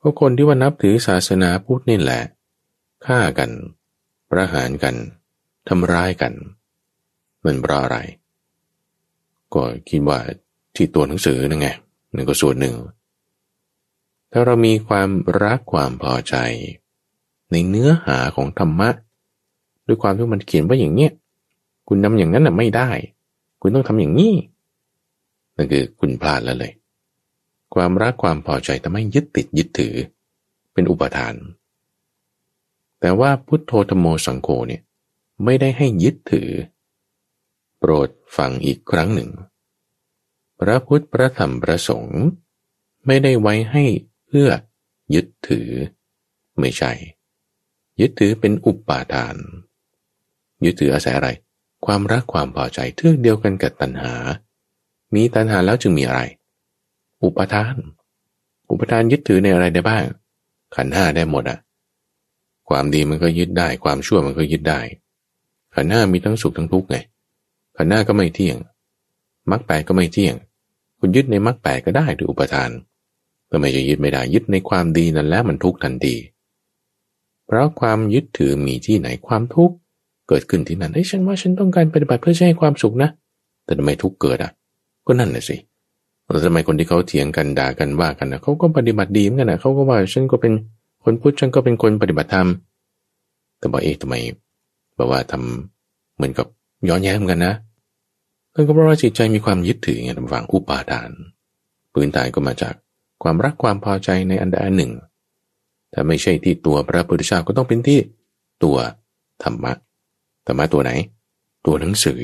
[0.00, 2.20] ก็คนที่ว่านับถือศาสนาพุทธนี่แหละ
[3.06, 3.50] ฆ่ากัน
[4.30, 4.94] ประหารกัน
[5.68, 6.32] ทำร้ายกัน
[7.44, 7.98] มันเพราะอะไร
[9.54, 10.18] ก็คิดว่า
[10.74, 11.68] ที่ตัวหนังสือนั่นไง
[12.14, 12.74] นั่นก็ส่วนหนึ่ง
[14.32, 15.08] ถ้าเรามีความ
[15.42, 16.34] รักความพอใจ
[17.50, 18.90] ในเนื้อหาของธรรมะ
[19.86, 21.12] ด้วยความที่มันเขียนว่าอย่างเนี้ย
[21.88, 22.90] คุณทำอย่างนั้นน่ะไม่ได้
[23.60, 24.34] คุณต้องทำอย่างนี้
[25.56, 26.72] นั่นคือคุณพลาดแล้วเลย
[27.74, 29.94] ความรักความพอใจทำให้ยึดติดยึดถือ
[30.72, 31.34] เป็นอุปทาน
[33.00, 34.82] แต่ว่าพุทโธธโมสังโฆเนี่ย
[35.44, 36.50] ไม่ได้ให้ยึดถือ
[37.78, 39.30] โปรดฟังอีกครั้งหนึ่ง
[40.60, 42.22] พระพุทธพระธรรมพระสงฆ์
[43.06, 43.84] ไม่ได้ไว้ให้
[44.36, 44.52] พื่อ
[45.14, 45.70] ยึดถือ
[46.60, 46.92] ไม่ใช่
[48.00, 49.36] ยึดถือเป็นอุปาทาน
[50.64, 51.28] ยึดถืออาศัยอะไร
[51.86, 54.14] ความรักความพอใจเทือกเดียวกันกับตัณหา
[55.14, 56.20] มีตัณหาแล้วจึงมีอะไร
[57.22, 57.74] อุปทาน
[58.70, 60.04] อุปทานยึดถือในอะไรได้บ้าง
[60.76, 61.58] ขันห้าได้หมดอะ
[62.68, 64.80] ความดีมันก็ยึดได้ ความชั่วมันก็ยึดได้
[65.74, 66.96] ขันห้ามีทั้งสุขทั้งทุกข์ไง
[67.76, 68.56] ขันห้าก็ไม่เที่ยง
[69.50, 70.34] มรรคแปดก็ไม่เที่ยง
[70.98, 72.70] คุณยึดในมรรคแปดก็ได้ด้วยอุปทาน
[73.50, 76.14] ก็ไม่จะยึดไม่ได้ยึดในความดีนั่นแล้วมันทุกข์ทันที
[77.46, 79.74] เพราะความยึดถือมีที่ไหนความทุกข์
[80.28, 83.10] เกิดขึ้นที่นั่นไอ้ฉันว่าฉันต้องการปฏิบัติเพื่อให้ความสุขนะ
[83.64, 84.52] แต่ทำไมทุกข์เกิดอะ
[85.06, 85.56] ก็นั่นแหละสิ
[86.26, 90.52] แล้วทำไมคนที่เขาเถียงกันด่ากันว่ากันนะเขาก็ปฏิบัติดีเหมือนกันนะเขาก็ว่าฉันก็เป็น
[91.04, 92.48] คนพุทธฉันก็เป็นคนปฏิบัติธรรม
[93.58, 94.14] แต่บอกเอ๊ะทำไม
[94.98, 96.46] บอกว่าทำเหมือนกับ
[96.88, 97.54] ย้อนแย้งกันนะ
[98.54, 101.10] นั่นก็เพราะว่าจิตใจมีความยึดถือไงทำฝังอุปาทาน
[101.92, 102.74] พื้นฐานก็มาจาก
[103.22, 104.92] ความรักความพอใจในอันใดอันหนึ่ง
[105.92, 107.98] ถ้าไม่ใช่ที่ตัวพระพุทธเจ้าก็ต้องเป็นที่
[108.64, 108.76] ตัว
[109.42, 109.72] ธรรมะ
[110.46, 110.90] ธรรมะตัวไหน
[111.66, 112.20] ตัวหนังสือ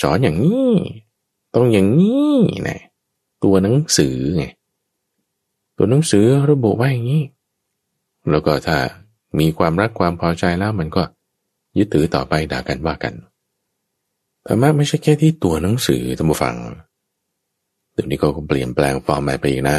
[0.00, 0.72] สอนอย่างนี้
[1.54, 2.36] ต้องอย่างนี้
[2.68, 2.80] นะ
[3.44, 4.44] ตัวหนังสือไง
[5.76, 7.24] ตัวหนังสือระบุไว้อย่างนี้
[8.30, 8.78] แล้วก็ถ้า
[9.38, 11.02] มีความรักความพอใจแล้วมันก็
[11.76, 13.14] ยึดถือต่อไปด่ากันว่ากัน
[14.46, 16.54] ธรรมะไม่ใช่แค่ที่ตัวหนังสือท่านผู้ฟัง
[18.00, 19.78] เดี๋ยวนี้ก็เปลี่ยนแปลงฟอร์มไปอีกนะ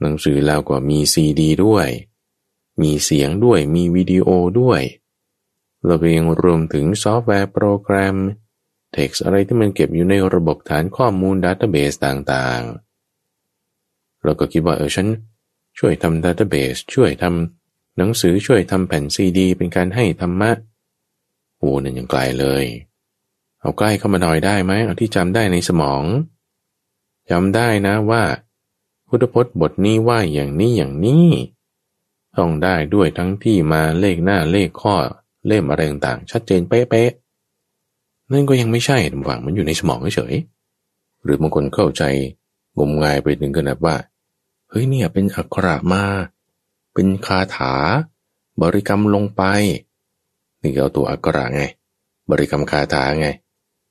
[0.00, 1.88] หนังสือแล้วก็มีซีดีด้วย
[2.82, 4.28] มีเสียงด้วย มีวิดีโอ
[4.60, 4.80] ด้วย
[5.84, 8.16] เราก็ยังรวมถึงซอฟต์แวร์โปรแกรม
[8.92, 15.08] เท็กซ์อะไรที่มันเก็บอยู่ในระบบฐานข้อมูล database ต่างๆ เราก็คิดว่าเออฉัน
[15.78, 20.50] ช่วยทำ database ช่วยทำหนังสือช่วยทำแผ่นซีดี เป็นการให้ธรรมะ
[21.58, 22.64] โอ้นั่นยังไกลเลย
[23.60, 26.02] เอาใกล้เข้ามาหน่อยได้ไหมเอาที่จำได้ในสมอง
[27.30, 28.22] จำได้นะว่า
[29.08, 31.28] พุทธพจน์บทนี้ว่าอย่างนี้อย่างนี้
[32.36, 34.94] ต้องได้ด้วยทั้งที่มาเลขหน้าเลขข้อ
[35.46, 40.34] เล่มอะไรต่างๆชัดเจนเป๊ะๆนั่นก็ยังไม่ใช่หวังมันอยู่ในสมองเฉย
[41.22, 42.02] หรือบางคนเข้าใจ
[42.78, 43.96] งมงายไปถึงขนาดว่า
[44.68, 46.04] เฮ้ยเนี่ยเป็นอักขระมา
[46.94, 47.74] เป็นคาถา
[48.62, 49.42] บริกรรมลงไป
[50.60, 51.62] นี่เอาตัวอักขระไง
[52.30, 53.28] บริกรรมคาถาไง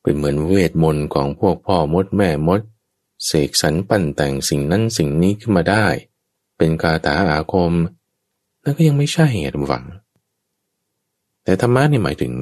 [0.02, 2.62] เป็นเหมือนเวทมนต์ของพวกพ่อมดแม่มด
[3.26, 5.86] เสกสรรปั้นแต่งสิ่งนั้นสิ่งนี้ขึ้นมาได้
[6.58, 7.74] เป็นคาถาอาคม
[8.64, 9.86] นั่นก็ยังไม่ใช่ไงท่านผู้ฟัง
[11.44, 12.34] แต่ธรรมะเนี่ยหมายถึง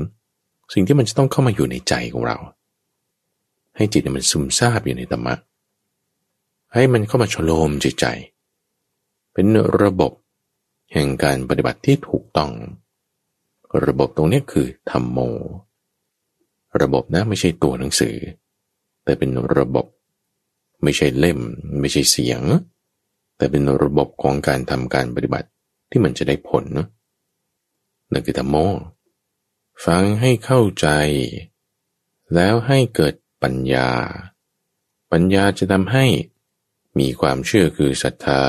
[0.74, 2.38] สิ่งที่มันจะต้องเข้ามาอยู่ในใจของเรา
[3.76, 5.34] ให้จิตมันซึมซาบอยู่ในธรรมะ
[6.74, 8.06] ให้มันเข้ามาชโลมจิตใจ
[9.34, 9.48] เป็น
[9.82, 10.12] ระบบ
[10.94, 12.52] แห่งการปฏิบัติที่ถูกต้อง
[13.86, 15.20] ระบบตรงนี้คือธรรมโม
[16.82, 18.16] ระบบนะไม่ใช่ตัวหนังสือ
[19.04, 19.86] แต่เป็นระบบ
[20.84, 21.40] ไม่ใช่เล่ม
[21.80, 22.42] ไม่ใช่เสียง
[23.38, 25.50] แต่เป็นระบบของการทำการปฏิบัติ
[25.90, 26.66] ที่มันจะได้ผล
[28.12, 28.56] นั่นคือธรรมโม
[29.86, 30.88] ฟังให้เข้าใจ
[32.36, 33.14] แล้วให้เกิด
[33.44, 33.90] ปัญญา
[35.12, 36.06] ปัญญาจะทำให้
[37.00, 38.44] มีความเชื่อคือศรัทธา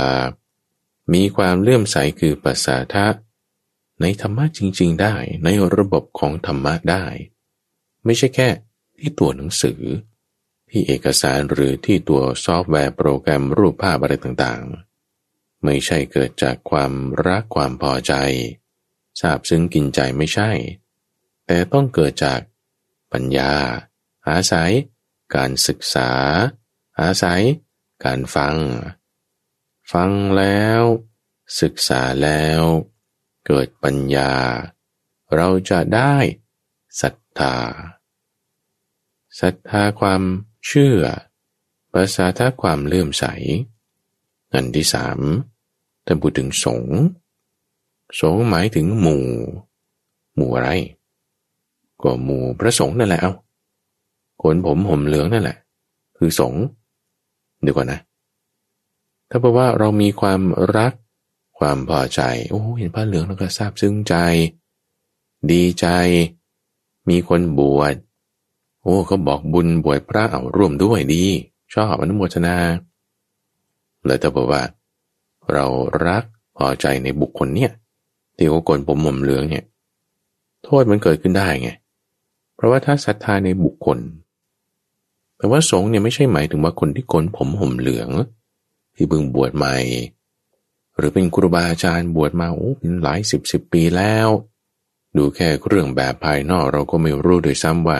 [1.14, 3.06] มีความเลื่อมใสคือปัสสาทะ
[4.00, 5.14] ในธรรมะจริง ๆ ได้
[5.44, 7.04] ในระบบของธรรมะได้
[8.04, 8.48] ไม่ใช่แค่
[8.98, 9.80] ที่ตัวหนังสือ
[10.70, 16.92] ที่เอกสารหรือที่ตัวซอฟต์แวร์โปรแกรมรูปภาพอะไรต่างๆ ไม่ใช่เกิดจากความ
[17.26, 18.14] รักความพอใจ
[19.20, 20.50] ทราบซึ้งกินใจไม่ใช่
[21.46, 22.40] แต่ต้องเกิดจาก
[23.12, 23.52] ปัญญา
[24.28, 24.72] อาศัย
[25.34, 26.10] การศึกษา
[27.00, 27.42] อาศัย
[28.04, 28.56] การฟัง
[29.92, 30.82] ฟังแล้ว
[31.60, 32.62] ศึกษาแล้ว
[33.46, 34.32] เกิดปัญญา
[35.34, 36.14] เราจะได้
[37.00, 37.56] ศรัทธา
[39.40, 40.22] ศรัทธาความ
[40.70, 41.02] เชื่อ
[41.92, 43.24] ภาษาท่าความเลื่อมใส
[44.52, 45.18] อันที่สาม
[46.06, 46.82] ท่านพูดถึงสง
[48.20, 49.24] สงหมายถึงหมู่
[50.36, 50.70] หมู่อะไร
[52.02, 53.32] ก็หมู่พระสงฆ์นั่นแหละเอา
[54.42, 55.58] ขนผมห่มเหลืองนั่นแหละ
[56.16, 56.54] คือสง
[57.62, 58.00] เดี๋ยวก่อนนะ
[59.30, 60.40] ถ้าบอกว่าเรามีความ
[60.76, 60.92] รัก
[61.58, 64.14] ความพอใจ โอ้เห็นผ้าเหลืองแล้วก็ซาบซึ้งใจ
[65.50, 65.86] ดีใจ
[67.08, 67.94] มีคนบวช
[68.82, 71.24] โอ้เขาบอกบุญบวชพระเอาร่วมด้วยดี
[71.72, 72.56] ชอบอนุโมทนา
[74.04, 74.62] เลยแต่บอกว่า
[75.52, 75.66] เรา
[76.06, 76.24] รัก
[76.56, 77.72] พอใจในบุคคลเนี่ย
[78.36, 79.64] ที่เขาโกนผมหม่มเหลืองเนี่ย
[80.64, 81.70] โทษมันเกิดขึ้นได้ไง
[82.54, 83.98] เพราะว่าถ้าศรัทธาในบุคคล
[85.36, 88.08] แต่ว่าสงฆ์เนี่ยไม่ใช่หมายถึงว่าคนที่โกนผมห่มเหลือง
[88.96, 89.76] ที่เพิ่งบวชใหม่
[90.96, 94.28] หรือเป็นครูบาอาจารย์บวชมาโอ้เป็นหลายสิบสิบปีแล้ว
[95.16, 97.98] ดูแค่เรื่องแบบภายนอกเราก็ไม่รู้โดยซ้ำว่า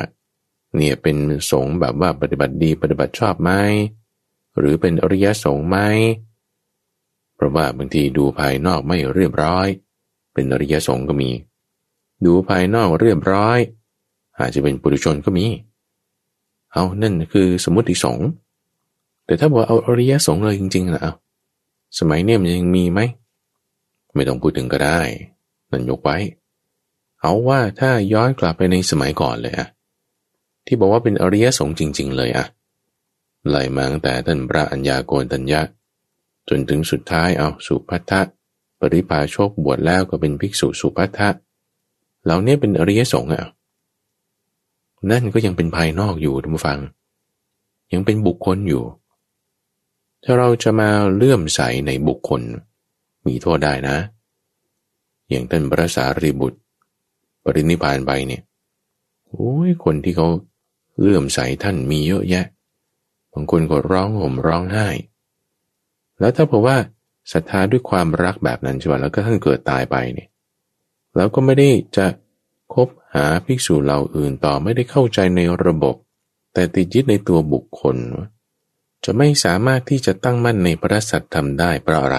[0.76, 1.16] เนี่ยเป็น
[1.50, 3.50] สงฆ์แบบว่าปฏิบัติดีปฏิบัติชอบไหม
[4.58, 5.78] หรือเป็นอริยสงฆ์ไหม
[7.34, 9.66] เพราะว่าบางทีดูภายนอกไม่เรียบร้อย
[10.34, 11.30] เป็นอริยสงฆ์ก็มี
[12.26, 13.58] ดูภายนอกเรียบร้อย
[14.38, 15.46] อาจจะเป็นปุถุชนก็มี
[16.72, 18.28] เอานั่นคือสมมติสงฆ์
[19.26, 21.12] แต่ถ้าบอกเอาอริยสงฆ์เลยจริงๆนะเอา
[21.98, 23.00] สมัยนี้มันยังมีไหม
[24.14, 25.00] ไม่ต้องพูดถึงก็ได้
[25.70, 26.16] นั่นยกไว้
[27.20, 29.68] เอาว่าถ้าย้อนกลับไปในสมัยก่อนเลยอะ
[30.68, 32.46] ที่บอกว่าเป็นอริยสงฆ์จริง ๆ เลยอะ
[33.48, 35.60] ไหลมาตั้งแต่ท่านพระอัญญาโกณตัญญะ
[36.48, 38.20] จนถึงสุดท้ายเอาสุพัทธะ
[38.80, 41.28] ปริพาโชกบวชแล้วก็เป็นภิกษุสุภัททะ
[42.24, 43.44] เหล่านี้เป็นอริยสงฆ์อะ
[45.10, 46.78] นั่นก็ยังเป็นภายนอกอยู่ท่านฟัง
[47.92, 48.82] ยังเป็นบุคคลอยู่
[50.24, 52.42] ถ้าเราจะมาเลื่อมใสในบุคคล
[53.26, 53.96] มีโทษได้นะ
[55.28, 56.58] อย่างท่านพระสารีบุตร
[57.42, 58.42] ปรินิพานไปเนี่ย
[59.28, 60.28] โอ้ยคนที่เขา
[61.00, 62.46] เลื่อมใสท่านมีเยอะแยะ
[63.32, 64.88] บางคนก็ร้องห่มร้องไห้
[66.20, 66.76] แล้วถ้าบอกว่า
[67.32, 70.28] ศรัทธาด้วยความรักแบบนั้นใช่ไหมแล้วก็ท่านเกิดตายไปเนี่ย
[71.16, 72.06] แล้วก็ไม่ได้จะ
[72.74, 75.94] คบหาภิกษุเหล่าอื่นต่อไม่ได้เข้าใจในระบบ
[76.54, 77.96] แต่ติดยึดในตัวบุคคล
[79.04, 82.18] จะไม่สามารถที่จะตั้งมั่นในพระสัตธรรมได้เพราะอะไร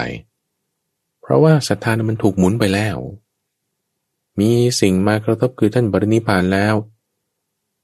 [1.20, 2.96] เพราะว่าศรัทธามันถูกหมุนไปแล้ว
[4.40, 6.74] มีสิ่งมากระทบคือท่านบริณิพานแล้ว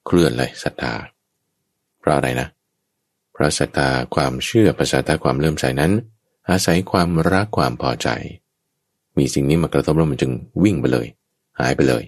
[0.07, 0.95] เคลื่อนเลยศรัทธา
[2.01, 2.49] เพราะอะไรนะ
[3.33, 5.93] เพราะศรัทธาความเชื่อภาษาตาความเลื่มใสนั้น
[6.51, 8.09] อาศัยความรักความพอใจ
[9.17, 10.33] มีสิ่งนี้มากระทบแล้วมันจึง
[10.65, 11.07] วิ่งไปเลย
[11.61, 12.05] หายไปเลย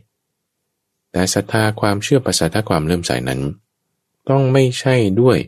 [1.12, 3.40] แต่ศรัทธาความเชื่อภาษาถ้าความเลื่มใสนั้น
[4.28, 5.38] ต้องไม่ใช่ด้วย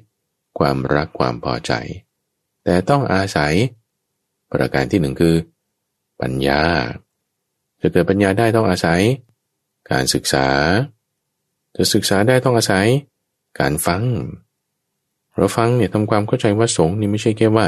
[0.58, 1.72] ความรักความพอใจ
[2.64, 3.52] แต่ต้องอาศัย
[4.52, 5.34] ประการที่หนึ่งคือ
[6.20, 6.62] ปัญญา
[7.80, 9.00] จะเกิดปัญญาได้ต้องอาศัย
[9.90, 10.46] การศึกษา
[11.76, 12.86] จะศึกษาได้ต้องอาศัย
[13.58, 14.02] การฟัง
[15.36, 17.66] เราฟังเนี่ยทำความเข้าใจว่าสงฆ์นี่ไม่ใช่แค่ว่า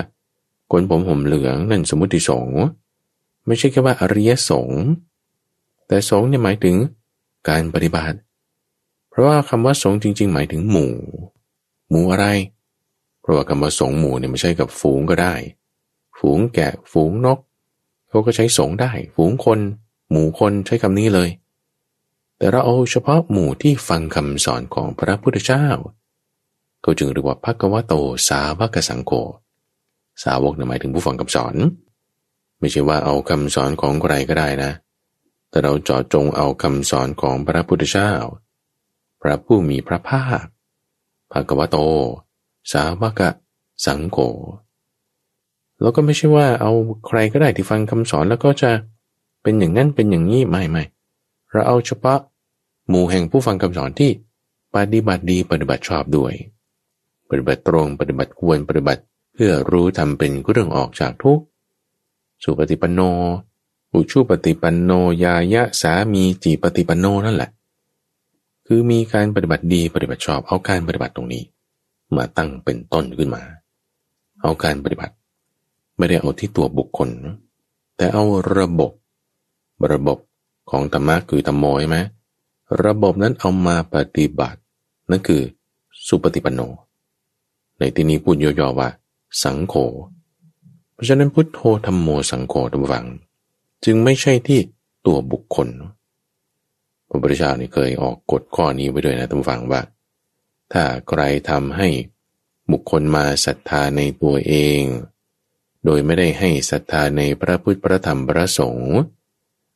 [0.72, 2.60] คนผมห่มเหลืองนั่นสมมติสงฆ์
[3.46, 4.82] ไม่ใช่แค่ว่าอริยสงฆ์
[5.88, 6.76] แต่สงฆ์เนี่ยหมายถึง
[7.48, 8.16] การปฏิบัติ
[9.10, 10.92] เพราะว่าคำว่าสงฆ์จริง ๆ หมายถึงหมู่
[11.90, 12.26] หมู่อะไร
[13.20, 15.34] เพราะว่าคำว่าสงฆ์หมู่เนี่ยไม่ใช่กับฝูงก็ได้
[16.18, 17.38] ฝูงแกะฝูงนก
[18.08, 19.58] เขาก็ใช้สงฆ์ได้ ฝูงคน
[20.10, 21.28] หมู่คนใช้คำนี้เลย
[22.42, 25.66] แต่เราเอาเฉพาะหมู่ที่ฟังคำสอนของพระพุทธเจ้า
[26.84, 27.94] ก็จึงเรียกว่าพักวะโต
[28.28, 29.12] สาวกสังโฆ
[30.24, 31.54] สาวกหมายถึงผู้ฟังคำสอน
[32.58, 34.70] ไม่ใช่ว่าเอาคำสอนของใครก็ได้นะ
[35.50, 38.12] แต่เราเจาะจงเอาคำสอนของพระพุทธเจ้า
[39.22, 40.44] พระผู้มีพระภาค
[41.32, 41.76] ภากวะโต
[42.72, 43.30] สาวกะ
[43.86, 44.18] สังโฆ
[45.80, 46.72] แล้วก็ไม่ใช่ว่าเอา
[47.06, 48.70] ใครก็ได้ที่ฟังคำสอนแล้วก็จะ
[49.42, 50.84] เป็นอย่างนั้นเป็นอย่างนี้ไม่ไม่
[51.50, 52.20] เราเอาเฉพาะ
[52.88, 54.10] หมู่แห่งผู้ฟังคำสอนที่
[54.74, 56.32] ปฏิบัติดีปฏิบัติชอบด้วย
[57.28, 59.02] ปฏิบัติตรงปฏิบัติควรปฏิบัติ
[59.34, 61.44] เพื่อรู้ทำเป็นเรื่องออกจากทุกข์
[62.42, 63.00] สุปฏิปันโน
[63.92, 64.90] อุชุปฏิปันโน
[65.24, 67.50] ยายะสามีจีปฏิปันโนนั่นแหละ
[68.66, 71.42] คือมีการปฏิบัติดีปฏิบัติชอบเอาการปฏิบัติตรงนี้
[72.16, 73.42] มาตั้งเป็นต้นขึ้นมา
[74.42, 75.14] เอาการปฏิบัติ
[75.96, 77.08] ไม่ได้เอาที่ตัวบุคคล
[77.96, 78.24] แต่เอา
[78.56, 78.90] ระบบ
[79.92, 80.18] ระบบ
[80.70, 81.98] ของธรรมะคือธรรมโมใช่ไหม
[82.84, 84.60] ระบบนั้นเอามาปฏิบัติ
[85.10, 85.42] นั่นคือ
[86.06, 86.60] สุปฏิปันโน
[87.78, 88.88] ในที่นี้พูดย่อๆว่า
[89.42, 89.74] สังโฆ
[90.94, 93.06] เพราะฉะนั้นพุทโธธรรมโมสังโฆทุกฝัง
[93.84, 94.60] จึงไม่ใช่ที่
[95.06, 95.68] ตัวบุคคล
[97.08, 99.80] พระพุทธเจ้านี่เคยออกกฎข้อนี้ไว้ด้วยนะทุกฝังว่า
[100.72, 101.20] ถ้าใคร
[101.50, 101.88] ทำให้
[102.70, 104.82] บุคคลมาศรัทธาในตัวเอง
[105.84, 108.96] โดยไม่ได้ให้ศรัทธาในพระพุทธพระธรรมพระสงฆ์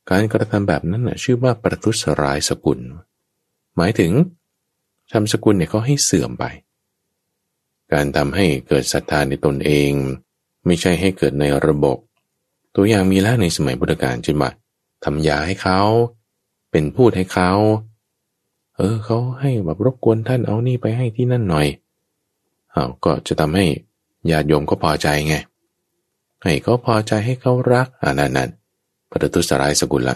[0.09, 2.79] การกระทำแบบนั้นนะชื่อว่าประทุษร้ายสกุล
[3.75, 4.11] หมายถึง
[5.11, 6.45] ทำสกุลเนี่ยเขาให้เสื่อมไป
[7.93, 9.91] การทำให้เกิดศรัทธาในตนเอง
[10.65, 11.97] ไม่ใช่ให้เกิดในระบบ
[12.75, 14.51] ตัวอย่างมีแล้วในสมัยพุทธกาลจึงว่า
[15.03, 15.79] ทำยาให้เขา
[16.71, 17.51] เป็นพูดให้เขา
[18.77, 21.67] เออเขาให้แบบรบกวนท่านเอานี่ไปให้ที่นั่นหน่อย
[22.71, 23.65] เอาก็จะทำให้
[24.29, 25.35] ญาติโยมก็พอใจไง
[26.43, 28.49] ให้เขาพอใจให้เขารักอ่านั่นนั่น
[29.11, 30.15] ประทุษร้ายสกุลละ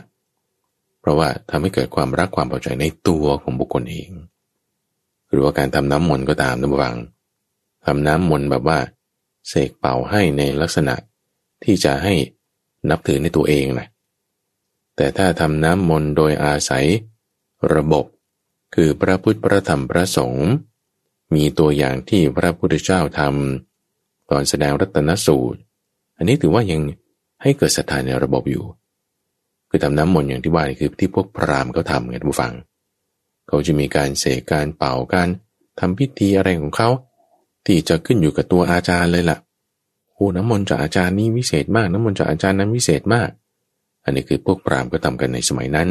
[1.00, 4.10] เพราะว่าทำให้เกิดความรักความพอใจในตัวของบุคคลเอง
[5.30, 6.98] หรือว่าการทำน้ำมนต์ก็ตามนะบัง
[7.86, 8.80] ทำน้ำมนต์แบบว่า
[9.48, 10.96] เสกเป่าให้ในลักษณะ
[11.64, 12.14] ที่จะให้
[12.90, 13.88] นับถือในตัวเองนะ
[14.96, 16.86] แต่ถ้าทำน้ำมนต์โดยอาศัย
[17.74, 18.06] ระบบ
[18.76, 20.50] คือพระพุทธพระธรรมพระสงฆ์
[21.36, 25.60] มีตัวอย่างที่พระพุทธเจ้าทำตอนแสดงรัตนสูตร
[26.18, 26.82] อันนี้ถือว่ายัง
[27.42, 28.66] ให้เกิดศรัทธาในระบบอยู่
[29.74, 32.54] คือทำน้ำมนต์อย่างที่ว่านี่คือที่พวกพราหมณ์เขาทำไงท่านผู้ฟัง
[33.48, 35.28] เขาจะมีการเสกการเป่าการ
[35.80, 36.90] ทำพิธีอะไรของเขา
[37.66, 39.38] ที่จะขึ้นอยู่กับตัวอาจารย์เลยละ่ะ
[40.14, 43.30] โอ้น้ำมนต์จากอาจารย์นี้วิเศษมาก น้ำมนต์จากอาจารย์นั้นวิเศษมาก
[44.04, 45.90] อันนี้คือพวกพราหมณ์ก็ทำกันในสมัยนั้น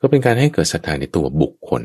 [0.00, 1.82] ก็เป็นการให้เกิดศรัทธาในตัวบุคคล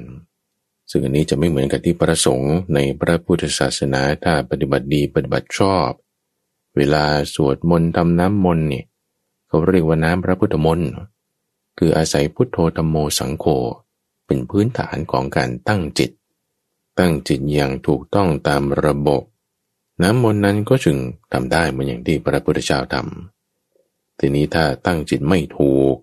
[0.91, 5.89] ซึ่งอันนี้จะไม่เหมือนกับที่ประสงค์ในพระพุทธศาสนาถ้าปฏิบัติดีปฏิบัติชอบ
[6.77, 7.05] เวลา
[7.35, 8.85] สวดมนต์ทำน้ำมนต์เนี่ย
[9.49, 10.91] เขาเรียกว่าน้ำพระพุทธมนต์
[11.77, 13.45] คืออาศัยพุทโธธรรมโมสังโฆ
[14.25, 16.11] เป็นพื้นฐานของการตั้งจิต
[16.99, 19.23] ตั้งจิตอย่างถูกต้องตามระบบ
[20.03, 20.97] น้ำมนต์นั้นก็จึง
[21.31, 25.95] ทำได้เหมือนอย่างที่พระพุทธเจ้าทำทีนี้ถ้าตั้งจิตไม่ถูก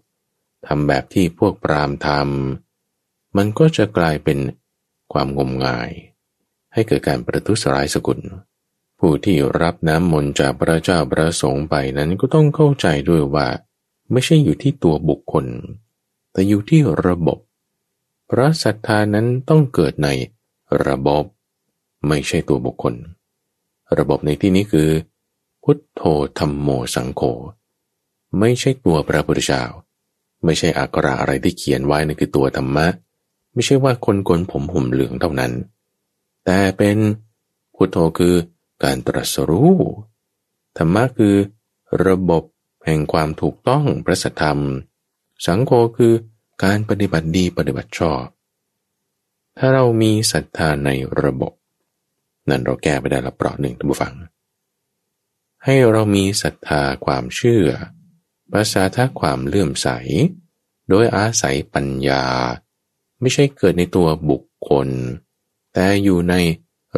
[0.66, 4.38] ทำแบบที่พวกปรามทำมันก็จะกลายเป็น
[5.12, 5.90] ความงมงาย
[6.72, 8.20] ให้เกิดการประทุษร้ายสกุล
[8.99, 13.49] ผู้ที่รับน้ำมนต์จากพระเจ้าประสงค์ไปนั้นก็ต้องเข้าใจด้วยว่า
[14.12, 15.47] ไม่ใช่อยู่ที่ตัวบุคคล
[16.32, 17.38] แต่อยู่ที่ระบบ
[18.30, 20.09] พระศรัทธานั้นต้องเกิดใน
[20.86, 21.24] ระบบ
[22.09, 22.94] ไม่ใช่ตัวบุคคล
[23.99, 24.88] ระบบในที่นี้คือ
[25.62, 26.03] พุทโธ
[26.38, 27.22] ธรรมโมสังโฆ
[28.38, 29.62] ไม่ใช่ตัวพระพุทธเจ้า
[30.44, 32.86] ไม่ใช่อักระอะไรที่เขียนไว้นั่นคือตัวธรรมะ
[33.53, 35.53] ไม่ใช่ว่าคนกนผมห่มเหลืองเท่านั้น
[36.44, 36.97] แต่เป็น
[37.74, 38.34] พุทโธคือ
[38.85, 39.74] การตรัสรู้
[40.77, 41.37] ธรรมะคือ
[42.07, 42.43] ระบบ
[42.85, 44.61] แห่งความถูกต้องพระสัธรรม
[45.47, 46.14] สังโฆคือ
[46.64, 48.24] การปฏิบัติดีปฏิบัติชอบ
[49.59, 50.91] ถ้าเรามีศรัทธาใน
[51.22, 51.53] ระบบ
[52.49, 54.14] นั่นเราแก้ไปได้ละเปราะหนึ่งท่านผู้ฟัง
[55.64, 57.66] ให้เรามีศรัทธาความเชื่อ
[58.53, 59.89] ภาษาทักความเลื่อมใส
[60.89, 62.24] โดยอาศัยปัญญา
[63.20, 64.89] ไม่ใช่เกิดในตัวบุคคล
[65.72, 66.35] แต่อยู่ใน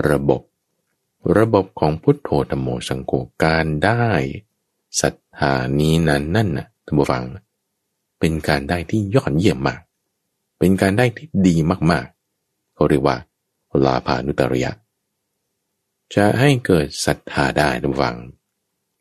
[0.09, 0.41] ระบบ
[1.37, 3.13] ระบบของพุทโธธรรมโมสังโฆ
[3.43, 4.07] การได้
[5.01, 7.25] ศรัทธานี้นั้นนั่นนะท่านผู้ฟัง
[8.21, 9.81] เป็นการได้ที่ยอดเยี่ยมมาก
[10.59, 11.57] เป็นการได้ที่ดี
[11.91, 13.17] มากๆเขาเรียกว่า
[13.85, 14.73] ลาภานุตริยะ
[16.15, 18.17] จะให้เกิดศรัทธาได้ท่านผู้ฟัง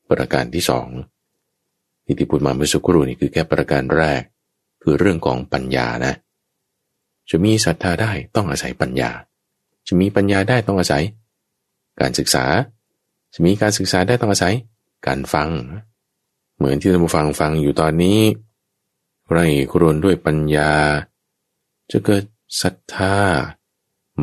[0.10, 0.88] ประการที่สอง
[2.06, 4.22] ที่ที่พูดมาเมื่อสักครู่นี่คือแค่ประการแรก
[4.82, 6.14] คือเรื่องของปัญญานะ
[7.30, 9.12] จะมีศรัทธาได้ต้องอาศัยปัญญา
[9.88, 11.04] จะมีปัญญาได้ต้องอาศัย
[12.02, 12.46] การศึกษา
[13.34, 14.56] จะมีการศึกษาได้ต้องอาศัย
[15.08, 15.50] การฟัง
[16.58, 18.20] เหมือนที่ท่านผู้ฟังฟังอยู่ตอนนี้
[19.32, 19.40] ไร
[19.72, 20.72] ครวนด้วยปัญญา
[21.92, 22.24] จะเกิด
[22.62, 23.16] ศรัทธา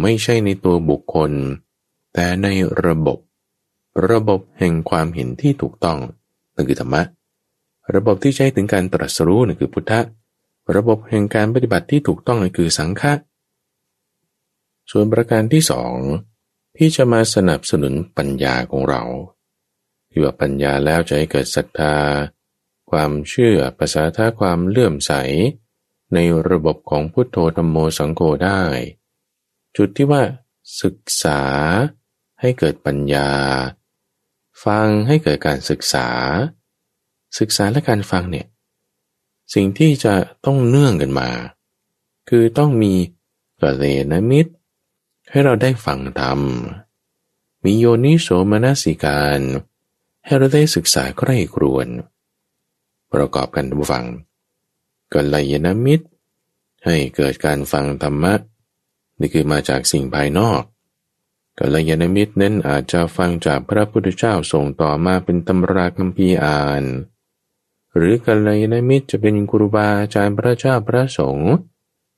[0.00, 1.32] ไม่ใช่ในตัวบุคคล
[2.14, 2.46] แต่ใน
[2.84, 3.18] ระบบ
[4.10, 5.98] ระบบแห่งความเห็นที่ถูกต้อง
[6.54, 7.02] นั่นคือธรรมะ
[7.94, 10.00] ระบบที่ใช้ถึงการตรัสรู้นั่นคือพุทธะ
[10.76, 13.12] ระบบแห่งการปฏิบัติที่ถูกต้องนั่นคือสังฆะ
[14.90, 15.94] ส่วนประการที่สอง
[16.76, 19.02] ที่จะมาสนับสนุนปัญญาของเรา
[20.10, 21.96] ที่ว่าปัญญาแล้วจะให้เกิดศรัทธา
[22.90, 25.12] ความเชื่อภาษาท่าความเลื่อมใส
[26.14, 26.18] ใน
[26.48, 28.60] ระบบของพุทโธธรรมโมสังโฆได้
[29.76, 30.22] จุดที่ว่า
[30.82, 31.40] ศึกษา
[32.40, 33.30] ให้เกิดปัญญา
[34.64, 36.08] ฟังให้เกิดการศึกษา
[37.38, 38.46] ศึกษาและการฟังเนี่ย
[39.54, 40.14] สิ่งที่จะ
[40.44, 41.30] ต้องเนื่องกันมา
[42.28, 42.94] คือต้องมี
[43.60, 44.52] กัลยามิตร
[45.34, 46.40] ให้เราได้ฟังธรรม
[47.64, 49.40] มีโยนิโสมนสิการ
[50.24, 51.88] ให้เราได้ศึกษาใคร่ครวน
[53.12, 54.04] ประกอบกันทุกฟัง
[55.12, 56.06] กัลยาณมิตร
[56.84, 58.34] ให้เกิดการฟังธรรมะ
[59.18, 60.62] นี่คือมาจากสิ่งภายนอก
[61.58, 66.84] กัลยาณมิตรนั้นอาจจะฟังจากพระพุทธเจ้าส่งต่อมาเป็นตำราคัมภีร์อ่าน
[67.96, 71.52] หรือกัลยาณมิตรจะเป็นครูบาอาจารย์พระเจ้าพระสงฆ์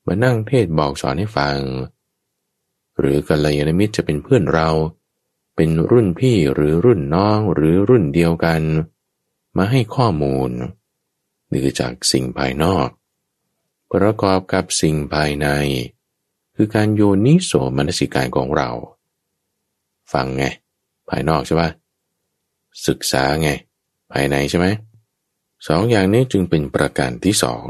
[0.07, 1.59] มานั่งเทศบอกสอนให้ฟัง
[2.99, 4.70] หรือกัลยาณมิตรจะเป็นเพื่อนเรา
[5.57, 8.62] เป็นรุ่นพี่หรือรุ่นน้องหรือรุ่นเดียวกัน
[9.57, 10.51] มาให้ข้อมูล
[11.51, 12.88] นี่คือจากสิ่งภายนอก
[13.92, 15.49] ประกอบกับสิ่งภายใน
[16.57, 18.70] คือการโยนิโสมนสิการของเรา
[20.12, 20.44] ฟังไง
[21.09, 21.70] ภายนอกใช่ปะ
[22.86, 23.49] ศึกษาไง
[24.12, 24.66] ภายในใช่ไหม
[25.68, 27.66] สองอย่างนี้จึงเป็นประการที่สอง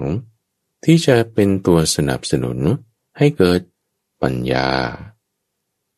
[0.85, 2.59] ที่จะเป็นตัวสนับสนุน
[3.18, 3.61] ให้เกิด
[4.22, 4.68] ปัญญา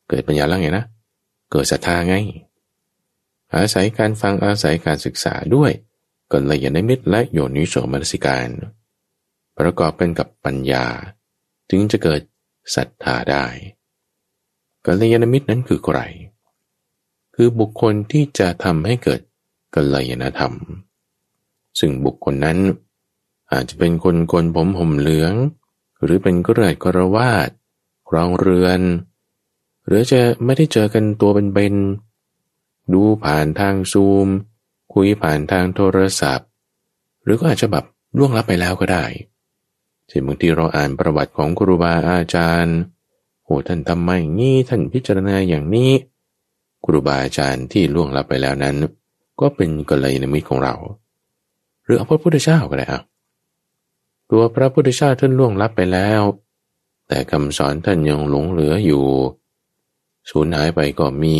[0.09, 0.85] เกิดปัญญาแล้วไงนะ
[1.51, 2.15] เกิดศรัทธาไง
[3.55, 5.71] อาศัยการฟังอาศัยการศึกษาด้วย
[6.31, 8.49] กัลยาณมิตรและโยนิโสมนสิการ
[9.57, 10.85] ประกอบกันกับปัญญา
[11.69, 12.21] จึงจะเกิด
[12.75, 13.45] ศรัทธาได้
[14.85, 15.99] กัลยาณมิตรนั้นคือใคร
[17.35, 19.21] คือบุคคลที่จะทำให้เกิด
[19.75, 20.53] กัลยาณธรรม
[21.79, 22.59] ซึ่งบุคคลนั้น
[23.51, 25.33] อาจจะเป็นคนโกนผมห่มเหลือง
[26.03, 27.49] หรือเป็นกระไรกระวาด
[28.09, 28.81] ครองเรือน
[29.89, 34.27] หรือจะไม่ได้เจอกันตัวเป็นๆดูผ่านทางซูม
[34.93, 36.47] คุยผ่านทางโทรศัพท์
[37.23, 37.85] หรือก็อาจจะแบบ
[38.17, 39.05] ล่วงลับไปแล้วก็ได้
[40.07, 42.77] เช่นบางทีเราอ่านประวัติของครูบาอาจารย์
[43.43, 45.91] โอ้ท่านทำไมงี้ท่านพิจารณาอย่างนี้
[46.85, 48.75] ครูบาอาจารย์ที่ล่วงลับไปแล้วนั้น
[49.39, 50.75] ก็เป็นกัลยาณมิตรของเรา
[51.83, 53.01] หรือเอาพระพุทธเจ้าก็ได้อะ
[54.31, 56.21] ตัวพระพุทธเจ้าท่านล่วงลับไปแล้ว
[57.07, 59.05] แต่คำสอนท่านยังหลงเหลืออยู่
[60.29, 61.37] สูญหายไปก็มี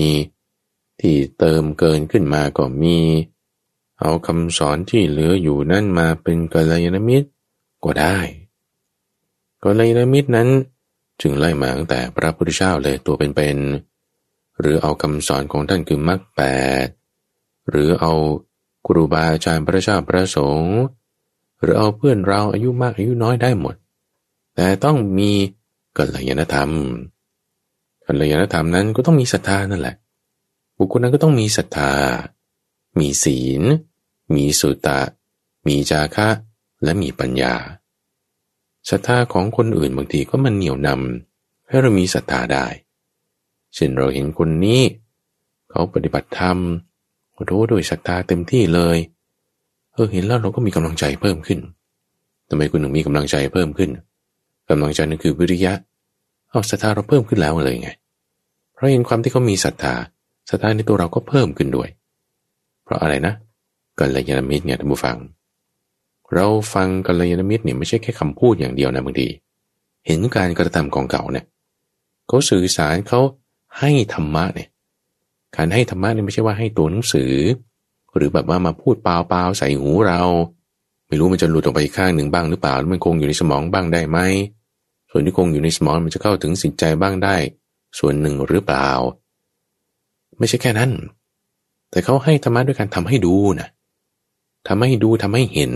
[1.01, 2.97] ที่เติมเกินขึ้นมาก็มี
[3.99, 7.27] เอาคำสอนที่เหลืออยู่นั่นมาเป็นกัลยาณมิตร
[7.83, 8.17] ก็ได้
[9.63, 10.49] กัลยาณมิตรนั้น
[11.21, 16.41] จึงไล่มาตั้งแต่พระพุทธเจ้าเลยตัวเป็นๆหรือเอาคำสอนของท่านคือมรรคแป
[16.85, 16.87] ด
[17.69, 18.13] หรือเอา
[18.87, 20.77] ครูบาอาจารย์พระเจ้าพระสงฆ์
[21.61, 23.75] หรือเอาเพื่อนเราอายุมากอายุน้อยได้หมด
[24.55, 25.31] แต่ต้องมี
[25.97, 26.71] กัลยาณธรรม
[28.11, 29.95] กัลยาณธรรมนั้นก็ต้องมีศรัทธานั่นแหละ
[30.77, 31.93] บุคคลนั้นก็ต้องมีศรัทธา
[32.99, 33.61] มีศีล
[34.35, 34.99] มีสุตะ
[35.67, 36.27] มีจาคะ
[36.83, 37.55] และมีปัญญา
[38.89, 42.67] ศรัทธาของคนอื่นบางทีก็มันเหนียวนำให้เรามีศรัทธาได้
[43.75, 44.81] เช่นเราเห็นคนนี้
[45.69, 46.57] เขาปฏิบัติธรรม
[47.33, 48.97] โอ้ด้วยศรัทธาเต็มที่เลย
[49.93, 51.59] เออเห็นแล้วเราก็มีกำลังใจเพิ่มขึ้น
[52.49, 53.89] ทำไมคุณถึงมีกำลังใจเพิ่มขึ้น
[54.69, 55.73] กำลังใจนั่นคือวิริยะ
[56.49, 57.89] เอาศรัทธาเราเพิ่มขึ้นแล้วเลยไง
[58.73, 59.93] เพราะเห็นความที่เขามีศรัทธา
[60.49, 61.89] ศรัทธาในตัวเราก็เพิ่มขึ้นด้วย
[62.83, 63.33] เพราะอะไรนะ
[63.99, 65.17] กัลยาณมิตรเนี่ยท่านผู้ฟัง
[66.33, 69.27] เราฟังกัลยาณมิตรเนี่ยไม่ใช่แค่คำพูดอย่างเดียวนะบางที
[70.07, 71.45] เห็นการกระทำของเขาเนี่ย
[72.27, 73.21] เขาสื่อสารเขา
[73.79, 74.69] ให้ธรรมะเนี่ย
[75.55, 77.33] การให้ธรรมะเนี่ยไม่ใช่ว่าให้ตัวหนังสือ
[78.15, 80.21] หรือแบบว่ามาพูดเปล่าๆใส่หูเรา
[81.07, 84.19] ไม่รู้มันจะหลุดออกไปข้างหนึ่งบ้างหรือเปล่า มันคงอยู่ในสมองบ้างได้ไหม
[85.11, 87.35] ส่วนที่คงอยู่ในสมองมันจะเข้าถึงสิทใจบ้างได้
[87.99, 88.89] ส่วนหนึ่งหรือเปล่า
[90.37, 90.91] ไม่ใช่แค่นั้น
[91.91, 93.69] แต่เขาให้ธรรมะด้วยการทำให้ดูนะ
[94.67, 95.71] ทำให้ดูทำให้เห็น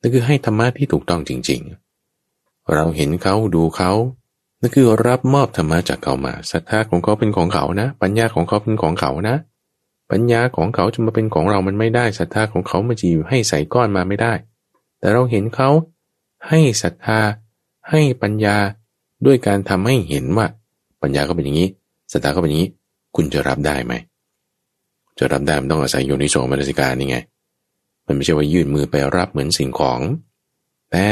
[0.00, 1.60] นั่นคือให้ธรรมะที่ถูกต้องจริง
[2.14, 3.92] ๆ เราเห็นเขาดูเขา
[4.60, 9.36] นั่นคือรับมอบธรรมะจากเขามาศรัทธาของเขาเป็นของเขานะ ปัญญาของเขาเป็นของเขานะ
[10.10, 14.32] ปัญญาของเขาจะมาเป็นของเรามันไม่ได้ศรัทธาของเขามาจีบให้ใส่ก้อนมาไม่ได้
[14.98, 15.70] แต่เราเห็นเขา
[16.48, 17.18] ให้ศรัทธา
[17.90, 18.56] ให้ปัญญา
[19.26, 20.46] ด้วยการทำให้เห็นว่า
[21.02, 21.68] ปัญญาก็เป็นอย่างนี้
[22.12, 22.70] ศรัทธาก็เป็นอย่างนี้
[23.16, 23.94] คุณจะรับได้ไหม
[25.18, 27.16] จะรับได้มันต้องอาศัยโยนิโสมนสิการนี่ไง
[28.06, 30.00] มันไม่ใช่ว่ายื่นมือไปรับเหมือนสิ่งของ
[30.90, 31.06] แต่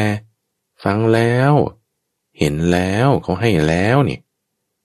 [0.85, 1.53] ฟังแล้ว
[2.39, 4.20] เห็นแล้วเขาให้แล้วเนี่ย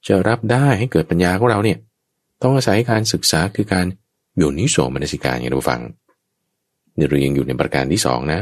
[0.07, 1.77] จะรับได้ให้เกิดปัญญาของเราเนี่ย
[2.41, 3.85] ต้องอาศัยการศึกษาคือการ
[4.37, 5.81] โยนิโสมนสิการอย่างเราฟัง
[6.97, 8.41] นี่เรายังอยู่ในประการที่สองนะ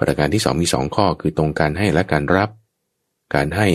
[0.00, 2.50] ประการที่สองมีสองข้อคือตรงการให้และการรับ
[3.34, 3.68] การให้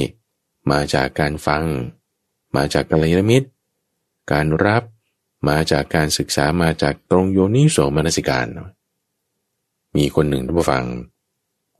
[0.71, 1.63] มาจากการฟัง
[2.55, 3.47] มาจากกัลยาณมิตร
[4.32, 4.84] การรับ
[5.49, 8.47] มาจากการศึกษามาจากตรงโยนิโสมนสิการ
[9.95, 10.84] มีคนหนึ่งท่านผู้ฟัง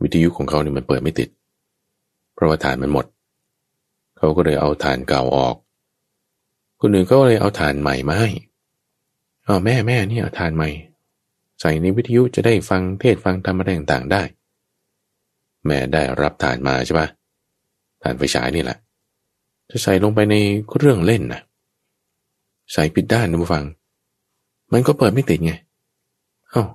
[0.02, 1.30] วิทยุของเขาเนี่ยมันเปิดไม่ติด
[2.34, 3.06] เพราะว่าฐานมันหมด
[4.18, 5.56] เขาก็เลยเอาฐานเก่าออก
[6.80, 8.30] คนหนึ่งก็เลยเอาฐานใหม่มาให้
[9.48, 10.70] อ๋อแม่แม่เนี่ยฐานใหม่
[11.62, 14.22] ใส่ในวิทยุจะได้ฟังเทศฟังธรรมะต่างๆได้
[15.66, 17.08] แม่ได้รับฐานมาใช่ปะ
[18.04, 18.78] ฐานไฟฉายนี่แหละ
[19.70, 20.36] จะใส่ลงไปใน
[20.70, 21.42] เครื่องเล่นนะ
[22.74, 23.66] ใส่ผิดด้านนะผู้ฟัง
[24.72, 25.54] มันก็เปิดไม่ติดไง
[26.50, 26.66] เอา้า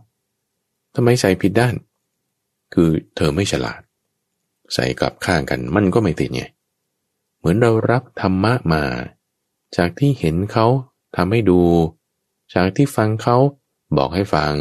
[0.94, 1.74] ทำไมใส่ผิดด้าน
[2.74, 3.80] คือเธอไม่ฉลาด
[4.74, 6.42] ใส่กลับข้างกันมันก็ไม่ติดไง
[7.38, 8.82] เหมือนเรารับธรรมะมา
[9.76, 10.66] จากที่เห็นเขา
[11.16, 11.60] ทำให้ดู
[12.54, 13.36] จากที่ฟังเขา
[13.96, 14.52] บอกให้ฟัง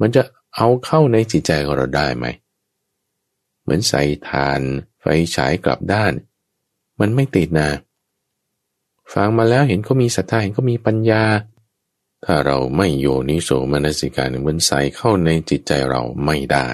[0.00, 0.22] มันจะ
[0.56, 2.26] เอาเข้าในจิตใจของเราได้ไหม
[3.62, 4.60] เหมือนใส่ทาน
[5.00, 5.04] ไฟ
[5.34, 6.12] ฉายกลับด้าน
[7.00, 7.70] มันไม่ติดนะ
[9.14, 11.24] ฟังมาแล้วเห็นเขามีศรัทธาเห็นเขามีปัญญา
[12.24, 16.68] ถ้าเราไม่โยนิโสมนสิการมันใส่เข้าในจิตใจเราไม่ได้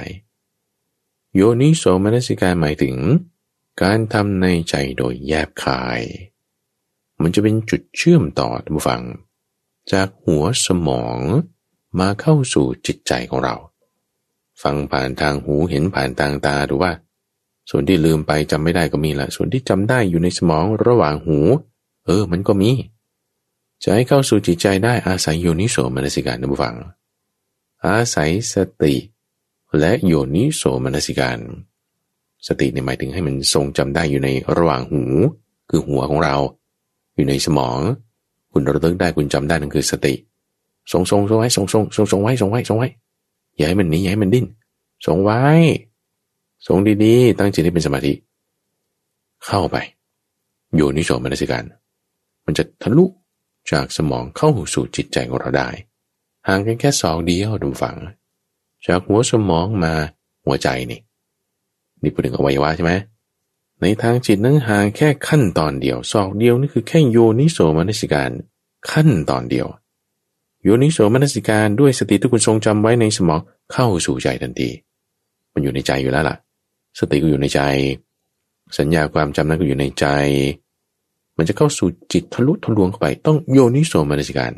[1.34, 2.96] โยนิโสมนสิการหมายถึง
[3.82, 6.00] การทำในใจโดยแยบคาย
[7.22, 9.02] มันจะเป็นจุดเชื่อมต่อท่านผู้ฟัง
[9.92, 11.18] จากหัวสมอง
[11.98, 13.54] มาเข้าสู่จิตใจของเรา
[14.62, 16.92] ฟังผ่านทางหูเห็นผ่านทางตาดูว่า
[17.70, 21.38] ส่วนที่ลืมไปจำไม่ได้ก็มีละส่วนที่จำได้อยู่ในสมองระหว่างหู
[22.06, 22.70] เออ มันก็มี
[23.82, 26.76] จะให้เข้าสู่จิตใจได้อาศัยโยนิโสมนสิการนะบุฟัง
[27.86, 28.94] อาศัยสติ
[29.78, 31.38] และโยนิโสมนสิการ
[32.46, 35.02] สติเนี่ยหมายถึงให้มันทรงจำได้อยู่ในระหว่างหู
[35.70, 36.36] คือหัวของเรา
[37.14, 37.78] อยู่ในสมอง
[38.52, 40.14] คุณระลึกได้คุณจำได้นั่นคือสติ
[40.92, 42.88] ทรงทรงทรงไว้ทรงทรงทรงทรงไว้ทรงไว้ทรงไว้
[43.56, 44.46] อย่าให้มันหนีอย่าให้มันดิ้น
[45.06, 45.42] ทรงไว้
[46.66, 48.12] ทรงดีๆ ตั้งจิตให้เป็นสมาธิ
[49.46, 49.76] เข้าไป
[50.74, 51.64] โยนิโสมนสิการ
[52.46, 53.04] มันจะทะลุ
[53.70, 55.68] จากสมองเข้าสู่จิตใจของเราได้
[56.46, 57.96] ห่างกันแค่สองเดียวดูฝัง
[58.86, 59.92] จากหัวสมองมา
[60.44, 61.00] หัวใจนี่
[62.02, 62.92] นี่พูดถึงอวัยวะใช่ไหม
[63.82, 68.30] ในทางจิตนั้นห่างแค่ขั้นตอนเดียวสองเดียวนี่คือแค่โยนิโสมนสิการ
[68.90, 69.66] ขั้นตอนเดียว
[70.62, 73.40] โยนิโสมนสิการด้วยสติที่คุณทรงจำไว้ในสมอง
[73.72, 74.70] เข้าสู่ใจทันที
[75.52, 76.36] มันอยู่ในใจอยู่แล้วล่ะ
[76.98, 77.60] สติก็อยู่ในใจ
[78.78, 80.06] สัญญาความจำนั้นก็อยู่ในใจ
[81.36, 84.50] มันจะเข้าสู่จิตทะลุทะลวงเข้าไป ต้องโยนิโสมนสิการ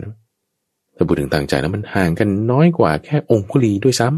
[0.97, 4.09] ถ้าพูดถึงตั้งใจแล้วมันห่างกันน้อยกว่าแค่องคุลีด้วยซ้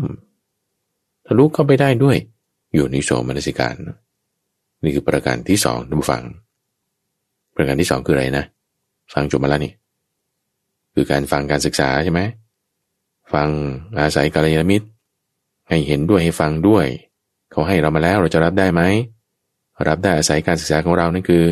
[0.59, 2.16] ำทะลุเข้าไปได้ด้วย
[2.72, 3.76] โยนิโสมนสิการ
[4.87, 6.22] นี่คือประการที่สองท่านผู้ฟัง
[7.57, 8.45] ประการที่สองคืออะไรนะ
[9.12, 9.72] ฟังจบมาแล้วนี่
[10.95, 12.20] คือการฟังการศึกษาใช่ไหม
[13.32, 13.49] ฟัง
[13.99, 14.87] อาศัยกัลยาณมิตร
[15.68, 16.87] ให้เห็นด้วยให้ฟังด้วย
[17.51, 18.82] เขาให้เรามาแล้วเราจะรับได้ไหม
[19.89, 21.45] รับได้อาศัยการศึกษาของเรานั่นคือ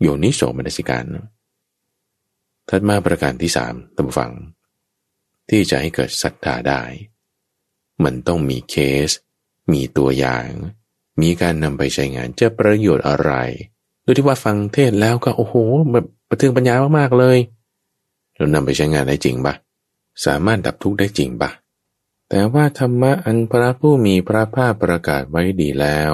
[0.00, 1.04] โยนิโสมนสิการ
[2.68, 4.32] ถัดมาประการที่สามตำฟัง
[5.50, 6.82] ที่จะให้เกิดศรัทธาได้
[8.04, 8.74] มันต้องมีเค
[9.08, 9.10] ส
[9.72, 10.48] มีตัวอย่าง
[11.20, 13.32] มีการนำไปใช้งานจะประโยชน์อะไร
[14.02, 15.54] โดยที่ว่าฟังเทศแล้วก็โอ้โห
[15.90, 17.38] แบบประเทืองปัญญามากๆเลย
[18.36, 19.54] เรานำไปใช้งานได้จริงปะ
[20.24, 21.50] สามารถดับทุกข์ได้จริงปะ
[22.28, 26.12] แต่ว่าธรรมะอันพระผู้มีพระภาคประกาศไว้ดีแล้ว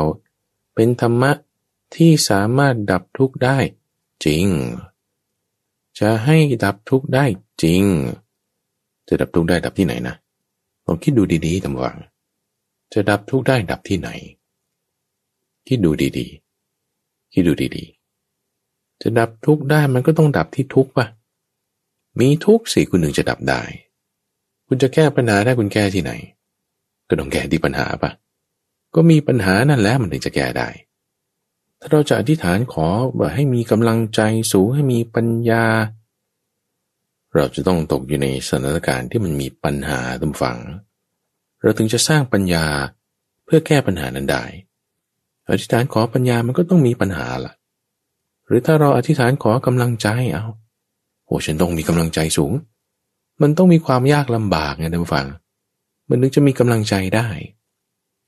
[0.75, 1.33] เป็นธรรมะ
[1.95, 3.59] ที่สามารถดับทุกข์ได้
[4.25, 4.47] จริง
[5.99, 7.25] จะให้ดับทุกข์ได้
[7.63, 7.85] จริง
[9.09, 10.15] จะดับทุกข์ได้ดับที่ไหนนะ
[10.87, 11.97] ลองคิดดูดีๆตำวัง
[12.93, 14.11] จะดับทุกข์ได้ดับที่ไหน
[15.67, 21.07] คิดดูดีๆ คิดดูดีๆ จะดับทุกข์ได้มันก็ต้องดับที่ทุกข์ปะ
[22.21, 23.63] มีทุกข์สิคุณหนึ่งจะดับได้
[24.67, 26.13] คุณจะแก้ปัญหาได้คุณแก้ที่ไหน
[27.09, 28.11] ก็ต้องแก้ที่ปัญหาปะ
[28.95, 30.69] ก็มีปัญหานั่นแหละมันถึงจะแก้ได้
[31.81, 32.87] ถ้าเราจะอธิษฐานขอ
[33.19, 34.21] ว่าให้มีกำลังใจ
[34.53, 35.65] สูงให้มีปัญญา
[37.35, 40.59] เราจะต้องตกอยู่ในสถานการณ์ที่มันมีปัญหาตำฝัง
[41.61, 42.67] เราถึงจะสร้างปัญญา
[43.45, 44.45] เพื่อแก้ปัญหานั้นได้
[45.51, 47.53] อธิษฐานขอปัญญามันก็ต้องมีปัญหาล่ะ
[48.47, 50.45] หรือถ้าเราอธิษฐานขอกำลังใจเอา
[51.27, 52.53] โอ้ฉันต้องมีกำลังใจสูง
[53.43, 55.27] มันต้องมีความยากลำบากไงท่านฟัง
[56.09, 57.29] มันนึกจะมีกำลังใจได้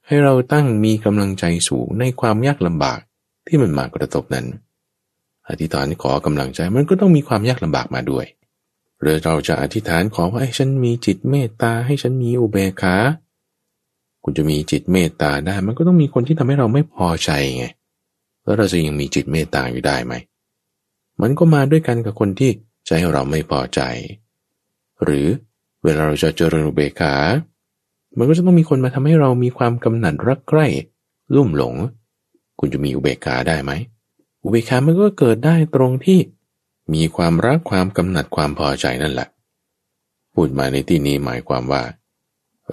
[0.06, 3.00] ให้เราตั้งมีกำลังใจสูงในความยากลำบาก
[3.46, 4.46] ที่มันมากระทบนั้น
[5.48, 8.26] อธิษฐานขอกำลังใจมันก็ต้องมีความยากลำบากมาด้วย
[9.00, 12.96] หรือเราจะอธิษฐานขอว่าให้ฉันมีจิตเมตตาให้ฉันมีอุเบกขา
[14.24, 17.64] คุณจะมีจิตเมตตาได้ มันก็ต้องมีคนที่ทำให้เราไม่พอใจไง
[18.44, 20.14] แล้วเราจะยังมีจิตเมตตาอยู่ได้ไหม
[21.20, 22.50] มันก็มาด้วยกันกับคนที่
[22.86, 23.80] ใจเราไม่พอใจ
[25.04, 25.26] หรือ
[25.82, 27.14] เวลาเราจะเจริญอุเบกขา
[28.18, 30.66] มันก็จะต้องมีคนมาทำให้เรามีความกำหนัดรักใคร่
[31.34, 31.74] ลุ่มหลง
[32.58, 33.72] คุณจะมีอุเบกขาได้ไหม
[34.42, 36.18] อุเบกขามันก็เกิดได้ตรงที่
[36.94, 39.28] มีความรักความกำหนัดความพอใจนั่นแหละ
[40.34, 41.82] พูดมาในที่นี้หมายความว่า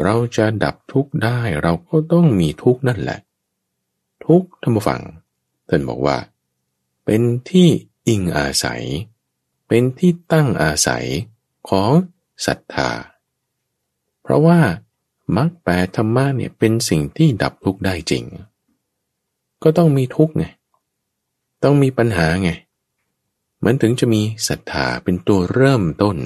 [0.03, 3.19] เราจะดับทุกข์ได้เราก็ต้องมีทุกข์นั่นแหละ
[4.25, 5.01] ทุกข์ท่านผู้ฟัง
[5.69, 6.17] ท่านบอกว่า
[7.05, 7.69] เป็นที่
[8.07, 8.83] อิงอาศัย
[9.67, 11.05] เป็นที่ตั้งอาศัย
[11.69, 11.91] ของ
[12.45, 12.91] ศรัทธา
[14.21, 14.59] เพราะว่า
[15.35, 18.23] มรรคแปดธรรมะเนี่ยเป็นสิ่งที่ดับทุกข์ได้จริง
[19.63, 20.45] ก็ต้องมีทุกข์ไง
[21.63, 22.49] ต้องมีปัญหาไง
[23.63, 26.17] มันถึงจะมีศรัทธาเป็นตัวเริ่มต้น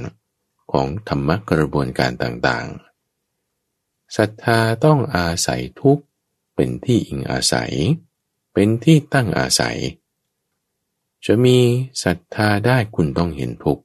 [0.71, 2.92] ของธรรมะกระบวนการต่างๆ
[4.17, 5.99] ศรัทธาต้องอาศัยทุก
[6.55, 7.73] เป็นที่อิงอาศัย
[8.53, 9.77] เป็นที่ตั้งอาศัย
[11.25, 11.57] จะมี
[12.03, 13.79] ศรัทธาได้คุณต้องเห็นทุก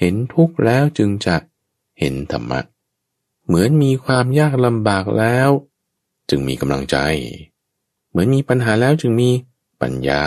[0.00, 1.36] เห็นทุกแล้วจึงจะ
[1.98, 2.60] เห็นธรรมะ
[3.46, 5.50] เหมือนมีความยากลำบากแล้ว
[6.30, 6.96] จึงมีกำลังใจ
[8.10, 9.30] เหมือนมีปัญหาแล้วจึงมี
[9.82, 10.22] ปัญญา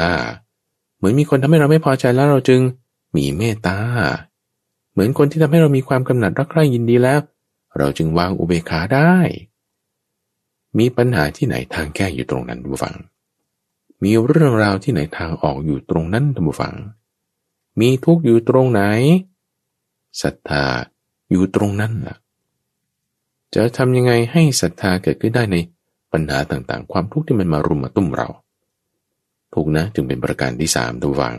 [0.97, 2.61] เหมือนมีคนทำให้เราไม่พอใจแล้วเราจึง
[3.15, 3.77] มีเมตตา
[4.91, 7.19] เหมือนคนที่ทำให้เรามีความกำหนัดรักใคร่ยินดีแล้ว
[7.77, 9.15] เราจึงวางอุเบกขาได้
[10.77, 12.95] มีปัญหาที่ไหนทางแก้อยู่ตรงนั้นบูฟัง
[14.03, 16.75] มีเรื่องราวที่ไหนทางออกอยู่ตรงนั้นบูฟัง
[17.79, 18.81] มีทุกข์อยู่ตรงไหน
[20.21, 20.65] ศรัทธา
[21.31, 22.17] อยู่ตรงนั้นล่ะ
[23.55, 25.57] จะทำยังไงให้ศรัทธาเกิดขึ้นได้ใน
[26.11, 28.27] ปัญหาต่างๆ ความทุกข์ที่มันมารุมมาตุ้มเรา
[29.53, 31.35] ทุกนะจึงเป็นประการที่สามตัววัง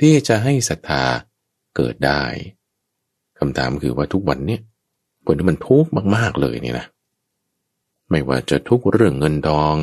[0.00, 1.02] ที่จะให้ศรัทธา
[1.76, 2.22] เกิดได้
[3.38, 4.60] คำถามคือว่าทุกวันเนี้ย
[5.26, 6.86] คนที่มันทุกข์มากๆเลยเนี่ยนะ
[8.10, 9.76] ไม่ว่าจะทุกเรื่องเงินทอง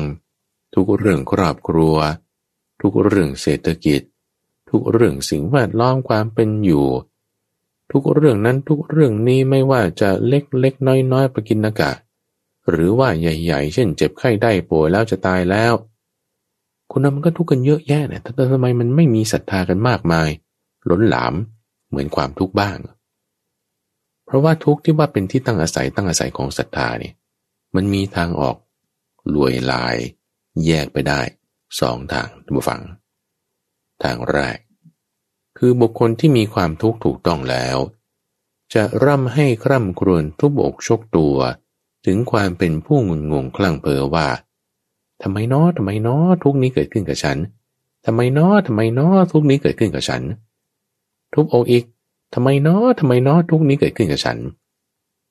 [0.74, 1.96] ทุกเรื่องครอบครัว
[2.80, 4.00] ทุกเรื่องเศรษฐกิจ
[4.70, 6.86] ทุกเรื่องสิ่งแวดล้อมความเป็นอยู่
[7.92, 11.96] ทุกเรื่องนั้นทุกเรื่องนี้ไม่ว่าจะเล็กเล็กน้อยน้อยประกินอากาศ
[12.70, 15.72] หรือว่าใหญ่ ๆ เช่น เจ็บไข้ได้ป่วยแล้วจะตายแล้ว
[16.90, 20.28] คนนั้นมันก็ทุกข์กันเยอะแยะเนี่ยแต่ทำไมมันไม่มีศรัทธากันมากมาย
[20.88, 21.34] ล้นหลาม
[21.88, 22.78] เหมือนความทุกข์บ้าง
[24.28, 27.12] เพราะว่าทุกที่ว่าเป็นที่ตั้งอาศัยตั้งอาศัยของศรัทธานี่
[27.74, 28.56] มันมีทางออก
[29.34, 29.96] ลวยลาย
[30.66, 31.20] แยกไปได้
[31.80, 32.80] สองทางท่านผู้ฟัง
[34.02, 34.58] ทางแรก
[35.58, 37.76] คือบุคคลที่มีความทุกข์ถูกต้องแล้ว
[38.74, 41.36] จะร่ำให้คร่ำครวญทุบอกชกตัว
[42.06, 44.28] ถึงความเป็นผู้งุนงงคลั่งเพอว่า
[45.22, 47.38] ทำไมน้อทำไมน้อทุกนี้เกิดขึ้นกับฉัน
[48.06, 50.22] ทำไมน้อทำไมน้อทุกนี้เกิดขึ้นกับฉัน
[51.34, 51.84] ทุบอกอีก
[52.34, 54.38] ทำไมเน้อทำไมเน้อทุกนี้เกิดขึ้นกับฉัน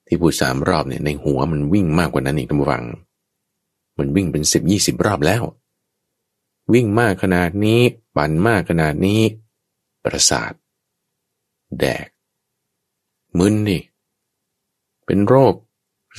[0.06, 2.86] ที่พูดสามรอบเนี่ยในหัวมันวิ่งมากกว่านั้นอีกทุกฝัง
[3.98, 5.44] มันวิ่งเป็นสิบยี่สิบรอบแล้ว
[6.74, 7.80] วิ่งมากขนาดนี้
[8.16, 9.22] ปั่นมากขนาดนี้
[10.04, 10.54] ประสาท
[11.80, 12.08] แดก
[13.38, 13.80] มึนดิ
[15.06, 15.54] เป็นโรค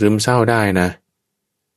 [0.00, 0.88] ซึมเศร้าได้นะ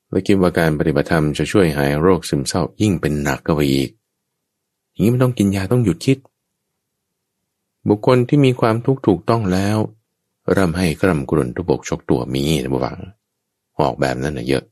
[0.09, 3.89] แล้วคิดว่าการปฏิบัติธรรมจะช่วยหายโรคซึมเศร้ายิ่งเป็นหนักก็ไปอีก
[4.91, 6.17] อย่างนี้มันต้องกินยาต้องหยุดคิด
[7.87, 9.77] บุคคลที่มีความทุกข์ถูกต้องแล้ว
[10.55, 12.99] ร่ำให้กร่ำกรุนทุบกชกตัวมีนะบุฟัง
[13.79, 14.63] ออกแบบนั้นนะเยอะ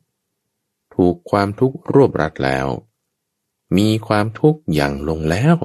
[0.96, 2.68] ถูกความทุกข์รวบรัดแล้ว
[3.78, 5.56] มีความทุกข์อย่างลงแล้ว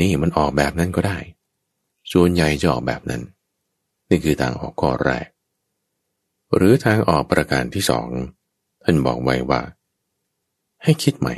[0.00, 1.18] นี่มันออกแบบนั้นก็ได้
[2.12, 3.22] ส่วนใหญ่จะออกแบบนั้น
[4.08, 5.28] นี่คือทางออกข้อแรก
[6.56, 8.08] หรือทางออกประการที่สอง
[8.84, 9.60] ท่านบอกไว้ว่า
[10.82, 11.34] ให้คิดใหม่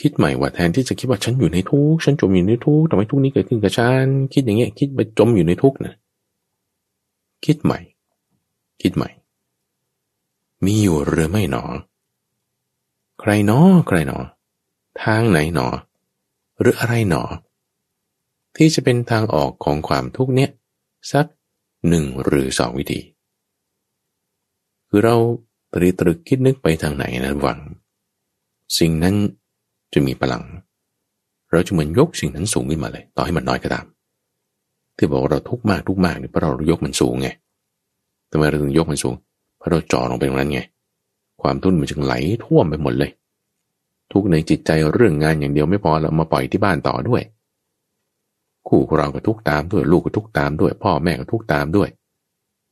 [0.00, 5.94] คิดใหม่ว่าแทนที่จะคิดว่าฉันอยู่ในทุกฉันจมอยู่ในทุกทำไมทุกนี้เกิดขึ้นกับฉันคิดอย่างเงี้ยคิดไปจมอยู่ในทุกนะ
[7.44, 7.80] คิดใหม่
[8.82, 9.10] คิดใหม่
[10.64, 11.64] มีอยู่หรือไม่หนอ
[13.20, 14.18] ใครหนอ ใครหนอ
[15.02, 15.66] ทางไหนหนอ
[16.60, 17.22] หรืออะไรหนอ
[18.56, 20.50] ที่จะเป็นทางออกของความทุกข์เนี้ย
[21.12, 21.26] สัก
[21.88, 23.00] หนึ่งหรือสองวิธี
[24.88, 25.16] คือเรา
[25.74, 27.60] ตรีตรึกคิดนึกไปทางไหนนะหวัง
[28.78, 29.16] สิ่งนั้น
[29.92, 30.42] จะมีพลัง
[31.52, 33.86] เราจะเหมือนยกสิ่งนั้นสูงขึ้นมาเลย ต่อให้มันน้อยก็ตาม
[34.96, 37.28] ที่บอกเราทุกข์มากทุกข์มากเนี่ยเพราะเรายกมันสูงไง
[38.30, 39.14] ทำไมเราถึงยกมันสูง
[39.58, 40.60] เพราะเราจ่อลงไปตรงนั้นไง
[41.42, 42.14] ความทุนมันจึงไหล
[42.44, 43.10] ท่วมไปหมดเลย
[44.12, 47.22] ทุกในจิตใจเรื่องงานอย่างเดียวไม่พอเรามาปล่อยที่บ้านต่อด้วย
[48.68, 51.88] คู่ของเราก็ทุกตามด้วยลูกก็ทุกตามด้วย พ่อแม่ก็ทุกตามด้วย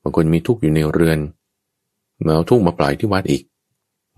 [0.03, 1.19] บางคนมีทุกอยู่ในเรือน
[2.23, 3.43] เอาทุกมาปล่อยที่วัดอีก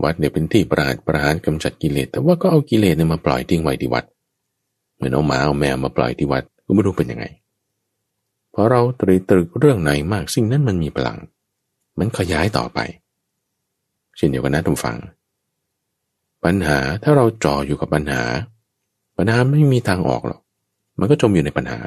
[0.02, 4.04] วัดเนี่ยเป็นที่ประหารประหารกำจัดกิเลส แต่ว่าก็เอากิเลสเนี่ยมาปล่อยทิ้งไว้ที่วัด
[4.94, 7.24] เหมือนเอาหมาเอาแมวมาปล่อยที่วัดก็ไม่รู้เป็นยังไง
[8.54, 11.18] พราะเราตรีตรึกเรื่องไหนมากสิ่งนั้นมันมีพลัง
[11.98, 12.78] มันขยายต่อไป
[14.16, 14.98] เช่นเดียวกันนะทุกฝัง
[16.44, 18.22] ปัญหาถ้าเราจ่ออยู่กับปัญหา
[19.16, 20.40] ปัญหาไม่มีทางออกหรอก
[20.98, 21.78] มันก็จมอยู่ในปัญหา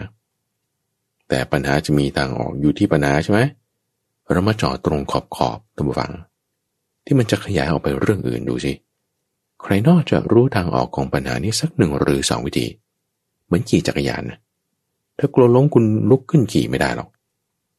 [1.30, 3.39] แต่ปัญหาจะมีทางออกอยู่ที่ปัญหาใช่ไหม
[4.32, 6.11] เรามาจ่อตรงขอบขอบตัมฟัง
[7.05, 8.73] ที่มันจะขยายออกไปเรื่องอื่นดูสิ
[9.61, 12.65] ใครนอกจะรู้ทางออกของปัญหานี้สักหนึ่งหรือสองวิธี
[13.45, 14.39] เหมือนขี่จักรยานนะ
[15.17, 17.09] ถ้ากลัวล้มคุณลุกขึ้นขี่ไม่ได้หรอก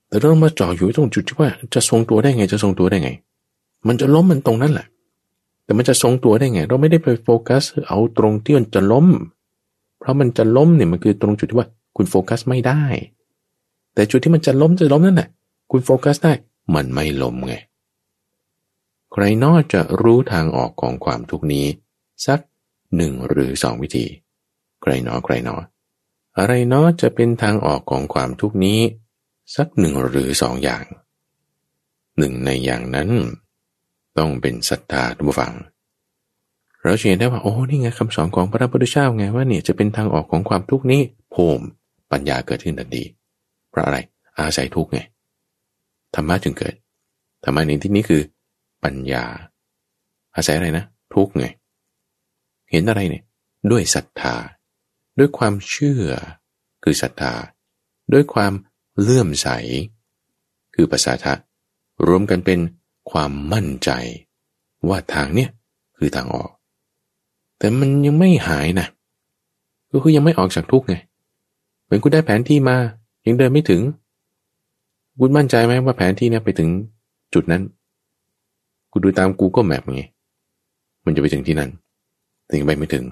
[0.09, 3.11] แต่เรามาจ่ออยู่ตรงจุดที่ว่าจะทรงตัวได้ไงจะทรงตัวได้ไง
[3.87, 4.87] มันจะล้มมันตรงนั้นแหละ
[5.65, 9.07] แต่มันจะทรงตัวได้ไง เราไม่ได้ไปโฟกัส เอาตรงที่มันจะล้ม
[9.99, 12.83] เพราะมันจะล้มเนี่ยมันคือตรงจุดที่ว่าคุณโฟกัสไม่ได้
[13.95, 15.29] แต่จุดที่มันจะล้มจะล้มนั่นแหละ
[15.71, 16.33] คุณโฟกัสได้
[16.75, 17.55] มันไม่ล้มไง
[19.13, 21.67] ใครนอกจะรู้ทางออกของความทุกนี้
[22.27, 22.41] สัก
[22.97, 24.07] หนึ่งหรือสองวิธี
[24.83, 25.57] ใครนอใครนอ
[26.39, 28.81] อะไรเนาะจะเป็นทางออกของความทุกนี้
[29.57, 30.85] สักหนึ่งหรือสองอย่าง
[32.19, 33.11] หนึ่งในอย่างนั้น
[34.19, 35.55] ต้องเป็นศรัทธาทุกฝัง
[36.83, 41.61] เราเห็นได้ว่าโอ้นี่ไงคำสอนของพระพุทธเจ้าไงว่าเนี่ยจะเป็นทางออกของความทุกนี้โพม
[42.11, 43.05] ปัญญาเกิดขึ้นทันที
[43.71, 43.99] เพราะอะไร
[44.39, 45.01] อาศัยทุกไง
[46.15, 46.75] ธรรมะจึงเกิด
[47.45, 48.23] ธรรมะในที่นี้คือ
[48.87, 49.25] ปัญญา
[50.37, 50.85] อาศัยอะไรนะ
[51.15, 51.47] ทุกไง
[52.71, 53.25] เห็นอะไรเนี่ย
[53.71, 54.37] ด้วยศรัทธา
[55.19, 56.09] ด้วยความเชื่อ
[56.85, 57.35] คือศรัทธา
[58.13, 58.53] ด้วยความ
[59.01, 59.49] เลื่อมใส
[60.75, 61.35] คือภาษาทะ
[62.07, 62.61] รวมกันเป็น
[63.11, 63.91] ความมั่นใจ
[64.89, 65.51] ว่าทางเนี้ย
[65.97, 66.51] คือทางออก
[67.59, 68.87] แต่มันยังไม่หายนะ
[69.93, 70.97] ก็คือยังไม่ออกจากทุกไง
[71.89, 72.77] เป็นคุณได้แผนที่มา
[73.27, 73.83] ยังเดินไม่ถึง
[75.21, 76.69] คุณมั่นใจไหมว่าแผนที่เนี้ยไปถึง
[77.35, 77.63] จุดนั้น
[78.97, 80.03] กูดูตามกูก็แมปไง
[81.05, 81.71] มันจะไปถึงที่นั้น
[82.47, 83.05] แต่ยังไปไม่ถึง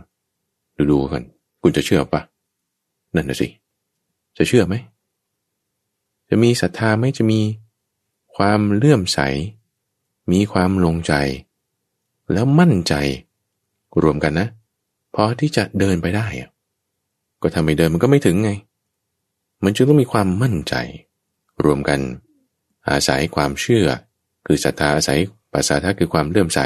[0.76, 1.22] ดูดูกัน
[1.62, 2.22] คุณจะเชื่อปะ
[3.14, 3.49] นั่นนะสิ
[4.37, 4.74] จะเชื่อไหม
[6.28, 7.41] จะมีศรัทธาไหมจะมี
[8.37, 9.18] ความเลื่อมใส
[10.32, 11.14] มีความลงใจ
[12.32, 12.95] แล้วมั่นใจ
[14.03, 14.49] รวมกันนะ
[15.14, 16.26] พอที่จะเดินไปได้
[17.43, 18.51] ก็ทำไม่เดินมันก็ไม่ถึงไง
[19.64, 20.74] มันจึงต้องมีความมั่นใจ
[21.64, 22.01] รวมกัน
[22.89, 23.87] อาศัยความเชื่อ
[24.47, 25.20] คือศรัทธาอาศัย
[25.55, 26.61] ภาษาทาคือความเลื่อมใส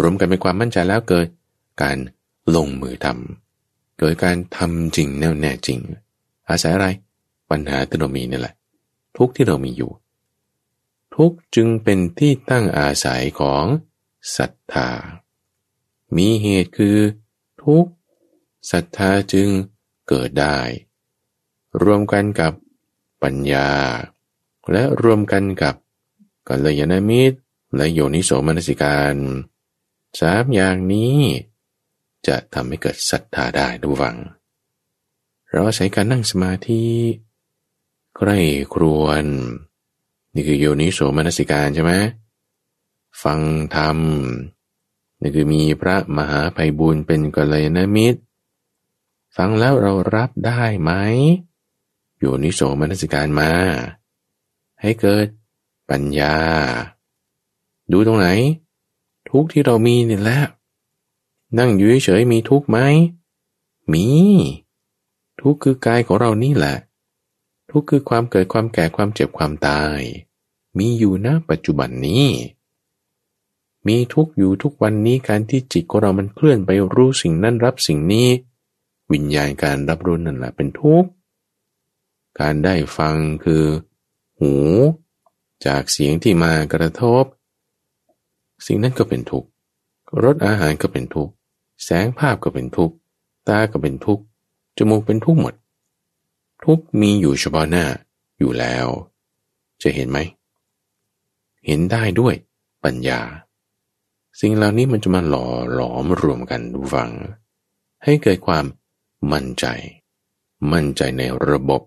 [0.00, 1.26] รวมกันเป็นความมั่นใจแล้วเกิด
[1.82, 1.96] การ
[2.56, 5.78] ลงมือทำโดการทำจริงแน่วแน่จริง
[6.48, 6.86] อาศัยอะไร
[7.50, 8.54] ปัญหาที่เรามีนี่แหละ
[9.16, 9.90] ทุกที่เรามีอยู่
[11.14, 13.64] ทุกจึงเป็นที่ตั้งอาศัยของ
[14.36, 14.90] ศรัทธา
[16.16, 16.98] มีเหตุคือ
[17.62, 17.86] ทุก
[18.70, 19.48] ศรัทธาจึง
[20.08, 20.58] เกิดได้
[21.82, 22.52] รวมกันกับ
[23.22, 23.70] ปัญญา
[24.72, 25.74] และรวมกันกับ
[26.48, 27.38] กัลยาณมิตร
[27.76, 29.14] และโยนิโสมนสิการ
[30.20, 31.18] สามอย่างนี้
[32.26, 34.16] จะทำให้เกิดศรัทธาได้ดูฟัง
[35.50, 36.84] เราใช้การนั่งสมาธิ
[38.16, 38.38] ใกล้
[38.74, 39.26] ครวน
[40.34, 41.92] นี่คือโยนิโสมนสิการใช่ไหม
[43.22, 43.40] ฟัง
[43.76, 43.98] ธรรม
[45.20, 48.20] นี่คือมีพระมหาภัยบุญเป็นกัลยาณมิตร
[49.36, 50.92] ฟังแล้วเรารับได้ไหม
[52.18, 53.52] โยนิโสมนสิการมา
[54.80, 55.26] ให้เกิด
[55.90, 56.36] ปัญญา
[57.92, 58.28] ดูตรงไหน
[59.30, 60.40] ทุกที่เรามีนี่แหละ
[61.58, 62.78] นั่งอยู่เฉยมีทุกไหม
[63.92, 64.06] มี
[65.40, 66.76] ทุกคือกายของเรานี่แหละ
[67.70, 70.00] ทุกคือความเกิดความแก่ความเจ็บความตาย
[70.78, 72.26] มีอยู่นะปัจจุบันนี้
[73.86, 78.28] มีทุกอยู่ทุกวันนี้การที่จิตของเรามันเคลื่อนไปรู้สิ่งนั้นรับสิ่งนี้
[79.12, 81.10] วิญญาณการรับรู้นั่นแหละเป็นทุกข์
[82.40, 83.64] การได้ฟังคือ
[84.40, 84.54] หู
[85.66, 87.24] จากเสียงที่มากระทบ
[88.66, 89.48] สิ่งนั้นก็เป็นทุกข์
[90.24, 91.32] รสอาหารก็เป็นทุกข์
[91.84, 92.94] แสงภาพก็เป็นทุกข์
[93.48, 94.24] ตาก็เป็นทุกข์
[94.78, 95.54] จมูกเป็นทุกข์หมด
[96.64, 97.84] ทุกข์มีอยู่เฉพาะหน้า
[98.38, 98.86] อยู่แล้ว
[99.82, 100.18] จะเห็นไหม
[101.66, 102.34] เห็นได้ด้วย
[102.84, 103.20] ปัญญา
[104.40, 107.10] สิ่งเหล่านี้มันจะมาหล่อหลอมรวมกันดูฟัง
[108.04, 108.64] ให้เกิดความ
[109.32, 109.66] มั่นใจ
[110.72, 111.82] มั่นใจในระบบ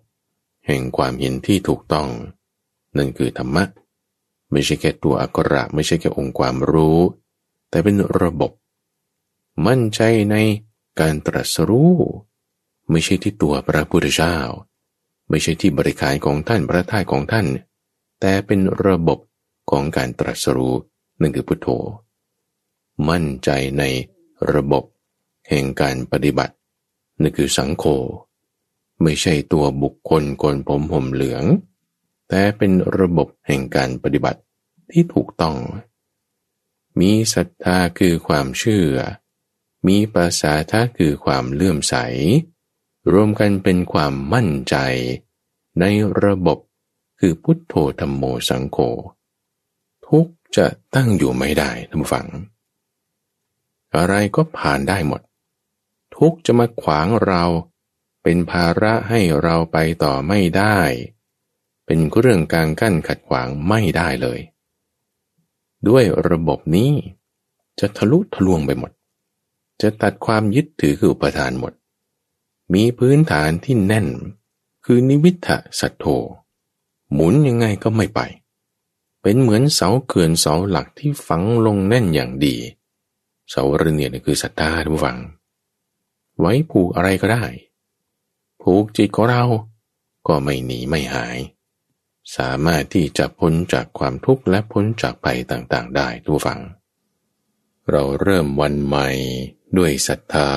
[0.67, 2.09] แห่งความเห็นที่ถูกต้อง
[2.97, 3.63] นั่นคือธรรมะ
[4.53, 6.99] ไม่ใช่แค่ตัวอักขระไม่ใช่แค่องค์ความรู้
[7.69, 8.51] แต่เป็นระบบ
[9.67, 10.01] มั่นใจ
[10.31, 10.35] ใน
[10.99, 11.93] การตรัสรู้
[12.89, 14.37] ไม่ใช่ที่ตัวพระพุทธเจ้า
[15.29, 17.47] ไม่ใช่ที่บริการของท่านพระท่ายของท่าน
[18.19, 19.19] แต่เป็นระบบ
[19.71, 20.75] ของการตรัสรู้
[21.21, 21.67] นั่นคือพุทโธ
[23.09, 23.83] มั่นใจใน
[24.53, 24.83] ระบบ
[25.49, 26.53] แห่งการปฏิบัติ
[27.21, 27.85] นั่นคือสังโฆ
[29.01, 31.43] ไม่ใช่ตัวบุคคลคนผมห่มเหลือง
[32.35, 34.41] แต่เป็นระบบแห่งการปฏิบัติ
[34.91, 35.57] ที่ถูกต้อง
[36.99, 38.95] มีศรัทธาคือความเชื่อ
[39.87, 41.95] มีภาษาทะคือความเลื่อมใส
[43.11, 44.75] รวมกันเป็นความมั่นใจ
[45.79, 45.85] ใน
[46.23, 46.59] ระบบ
[47.19, 48.77] คือพุทโธธรรมโมสังโฆ
[50.07, 52.27] ทุกจะตั้งอยู่ไม่ได้ท่านผู้ฟัง
[53.95, 55.21] อะไรก็ผ่านได้หมด
[56.15, 57.43] ทุกจะมาขวางเรา
[58.23, 60.77] เป็นภาระให้เราไปต่อไม่ได้
[61.85, 64.39] เป็นเรื่องกลางกั้นขัดขวางไม่ได้เลย
[65.87, 66.91] ด้วยระบบนี้
[67.79, 68.91] จะทะลุทะลวงไปหมด
[69.81, 71.73] จะตัดความยึดถือคืออุปทานหมด
[72.73, 74.07] มีพื้นฐานที่แน่น
[74.85, 76.05] คือนิวิทะสัตโธ
[77.13, 78.19] หมุนยังไงก็ไม่ไป
[79.21, 82.55] เป็นเหมือนเสาเขื่อนเสาหลักที่ฝังลงแน่นอย่างดี
[83.49, 85.19] เสาระเนียนคือศรัทธาทุกฝัง
[86.39, 87.45] ไว้ผูกอะไรก็ได้
[88.61, 89.43] ผูกจิตของเรา
[90.27, 91.37] ก็ไม่หนีไม่หาย
[92.37, 96.61] สามารถที่จะพ้นจากความทุกข์และพ้นจากภัยต่างๆ ได้ทุกฝัง
[97.89, 99.09] เราเริ่มวันใหม่
[99.77, 100.51] ด้วยศรัทธา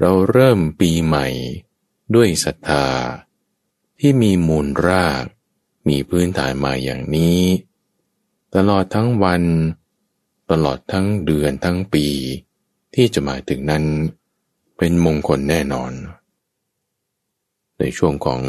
[0.00, 1.28] เราเริ่มปีใหม่
[2.14, 2.86] ด้วยศรัทธา
[4.00, 5.24] ที่มีมูลราก
[5.88, 7.40] มีพื้นฐานมาอย่างนี้
[8.54, 9.42] ตลอดทั้งวัน
[10.50, 12.06] ตลอดทั้งเดือนทั้งปี
[12.94, 13.84] ที่จะมาถึงนั้น
[14.78, 15.92] เป็นมงคลแน่นอน
[17.78, 18.40] ในช่วงของ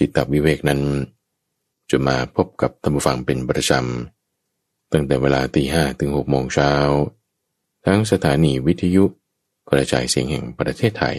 [0.00, 0.80] จิตตวิเวกนั้น
[1.90, 6.72] จะมาพบกับธรรมฟังเป็นประจำตั้งแต่เวลาตีห้ถึงหกโมงเช้า
[7.86, 9.04] ทั้งสถานีวิทยุ
[9.70, 11.18] กระจายเสียงแห่งประเทศไทย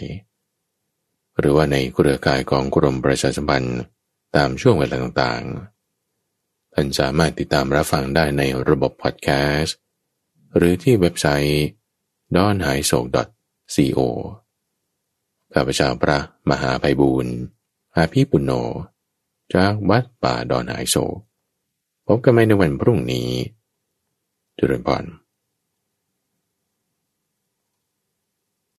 [1.38, 3.80] หรือว่าในเครือข่ายของกรมประชาสัมพันธ์
[4.36, 9.28] ตามช่วงเวลาต่างๆ ท่านสามารถติดตามรับฟังได้ในระบบพอดแค
[9.58, 9.76] สต์
[10.56, 11.64] หรือที่เว็บไซต์
[12.34, 12.98] d o n h a i s o
[13.96, 13.98] co
[15.54, 16.18] ข้าพเจ้าพระ
[16.50, 17.34] มหาภัยบูรณ์
[17.96, 18.50] อาภีปุณโญ
[19.54, 20.96] จากวัดป่าดอนหายโศ
[22.06, 23.28] พบกันใหม่ในวันพรุ่งนี้
[24.58, 25.04] จุรินพร